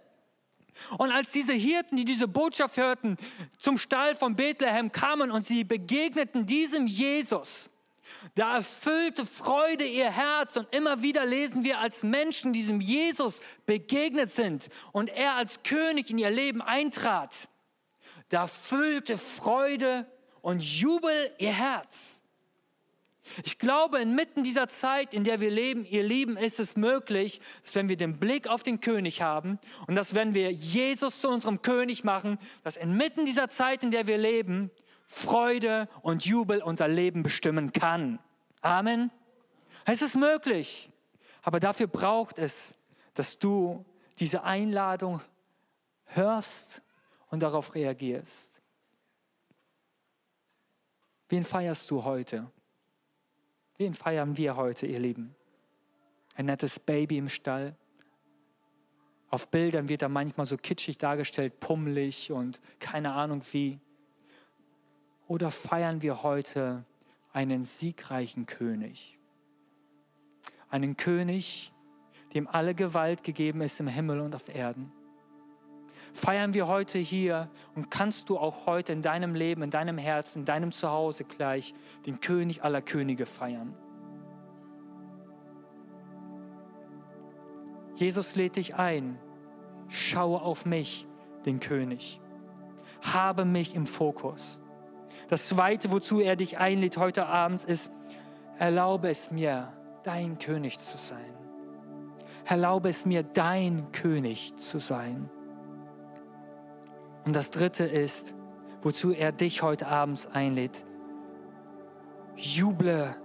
Und 0.99 1.11
als 1.11 1.33
diese 1.33 1.53
Hirten, 1.53 1.97
die 1.97 2.05
diese 2.05 2.29
Botschaft 2.29 2.77
hörten, 2.77 3.17
zum 3.59 3.79
Stall 3.79 4.15
von 4.15 4.37
Bethlehem 4.37 4.93
kamen 4.93 5.31
und 5.31 5.47
sie 5.47 5.65
begegneten 5.65 6.47
diesem 6.47 6.87
Jesus, 6.87 7.71
da 8.35 8.57
erfüllte 8.57 9.27
Freude 9.27 9.85
ihr 9.85 10.11
Herz 10.11 10.57
und 10.57 10.73
immer 10.75 11.03
wieder 11.03 11.25
lesen 11.27 11.65
wir, 11.65 11.81
als 11.81 12.03
Menschen 12.03 12.53
diesem 12.53 12.81
Jesus 12.81 13.41
begegnet 13.67 14.31
sind 14.31 14.69
und 14.93 15.09
er 15.11 15.35
als 15.35 15.63
König 15.63 16.11
in 16.11 16.19
ihr 16.19 16.31
Leben 16.31 16.63
eintrat, 16.63 17.49
da 18.29 18.47
füllte 18.47 19.19
Freude 19.19 20.07
und 20.41 20.63
Jubel 20.63 21.33
ihr 21.39 21.53
Herz. 21.53 22.22
Ich 23.45 23.59
glaube, 23.59 24.01
inmitten 24.01 24.45
dieser 24.45 24.69
Zeit, 24.69 25.15
in 25.15 25.25
der 25.25 25.41
wir 25.41 25.51
leben, 25.51 25.85
ihr 25.85 26.03
Lieben, 26.03 26.37
ist 26.37 26.61
es 26.61 26.77
möglich, 26.77 27.41
dass 27.63 27.75
wenn 27.75 27.89
wir 27.89 27.97
den 27.97 28.19
Blick 28.19 28.49
auf 28.49 28.63
den 28.63 28.81
König 28.81 29.23
haben 29.23 29.59
und 29.87 29.95
dass 29.95 30.15
wenn 30.15 30.35
wir 30.35 30.51
Jesus 30.53 31.21
zu 31.21 31.29
unserem 31.29 31.63
König 31.63 32.05
machen, 32.05 32.39
dass 32.65 32.77
inmitten 32.77 33.25
dieser 33.25 33.49
Zeit, 33.49 33.83
in 33.83 33.91
der 33.91 34.07
wir 34.07 34.19
leben, 34.19 34.71
Freude 35.07 35.89
und 36.03 36.25
Jubel 36.25 36.63
unser 36.63 36.89
Leben 36.89 37.23
bestimmen 37.23 37.73
kann. 37.73 38.19
Amen. 38.61 39.11
Es 39.85 40.03
ist 40.03 40.17
möglich. 40.17 40.91
Aber 41.43 41.61
dafür 41.61 41.87
braucht 41.87 42.39
es, 42.39 42.79
dass 43.15 43.39
du 43.39 43.85
diese 44.19 44.45
Einladung 44.45 45.21
hörst 46.07 46.83
und 47.29 47.43
darauf 47.43 47.75
reagierst. 47.75 48.61
Wen 51.29 51.45
feierst 51.45 51.91
du 51.91 52.05
heute? 52.05 52.51
Wen 53.83 53.95
feiern 53.95 54.37
wir 54.37 54.55
heute, 54.55 54.87
ihr 54.87 55.01
Lieben? 55.01 55.35
Ein 56.37 56.47
nettes 56.47 56.79
Baby 56.79 57.19
im 57.19 57.29
Stall? 57.29 57.75
Auf 59.29 59.49
Bildern 59.49 59.89
wird 59.89 60.03
er 60.03 60.09
manchmal 60.09 60.47
so 60.47 60.57
kitschig 60.57 60.99
dargestellt, 60.99 61.59
pummelig 61.59 62.31
und 62.31 62.61
keine 62.79 63.11
Ahnung 63.11 63.43
wie. 63.51 63.81
Oder 65.27 65.51
feiern 65.51 66.01
wir 66.01 66.23
heute 66.23 66.85
einen 67.33 67.65
siegreichen 67.65 68.47
König? 68.47 69.19
Einen 70.71 70.97
König, 70.97 71.73
dem 72.35 72.47
alle 72.47 72.77
Gewalt 72.77 73.25
gegeben 73.25 73.63
ist 73.63 73.81
im 73.81 73.89
Himmel 73.89 74.21
und 74.21 74.37
auf 74.37 74.49
Erden 74.49 74.93
feiern 76.13 76.55
wir 76.55 76.69
heute 76.69 76.99
hier 76.99 77.49
und 77.75 77.91
kannst 77.91 78.29
du 78.29 78.39
auch 78.39 78.67
heute 78.67 78.93
in 78.93 79.03
deinem 79.03 79.35
Leben, 79.35 79.63
in 79.63 79.71
deinem 79.71 79.99
Herzen, 79.99 80.41
in 80.41 80.45
deinem 80.45 80.73
Zuhause 80.73 81.25
gleich 81.25 81.75
den 82.07 82.21
König 82.21 82.63
aller 82.65 82.83
Könige 82.83 83.27
feiern. 83.27 83.75
Jesus 87.95 88.37
lädt 88.37 88.57
dich 88.57 88.75
ein, 88.75 89.19
schaue 89.89 90.41
auf 90.43 90.67
mich, 90.67 91.07
den 91.47 91.61
König. 91.61 92.21
Habe 93.03 93.45
mich 93.45 93.75
im 93.75 93.87
Fokus. 93.87 94.61
Das 95.29 95.49
Zweite, 95.49 95.91
wozu 95.91 96.21
er 96.21 96.37
dich 96.37 96.59
einlädt 96.59 96.97
heute 96.97 97.27
Abend, 97.27 97.65
ist, 97.65 97.93
erlaube 98.59 99.09
es 99.09 99.31
mir, 99.31 99.73
dein 100.03 100.39
König 100.39 100.79
zu 100.79 100.97
sein. 100.97 101.35
Erlaube 102.45 102.89
es 102.89 103.07
mir, 103.07 103.23
dein 103.23 103.93
König 103.93 104.57
zu 104.57 104.79
sein. 104.79 105.31
Und 107.25 107.37
das 107.37 107.51
Dritte 107.51 107.85
ist, 107.85 108.35
wozu 108.83 109.13
er 109.13 109.33
dich 109.33 109.63
heute 109.63 109.89
Abend 109.89 110.29
einlädt, 110.33 110.85
juble 112.37 113.17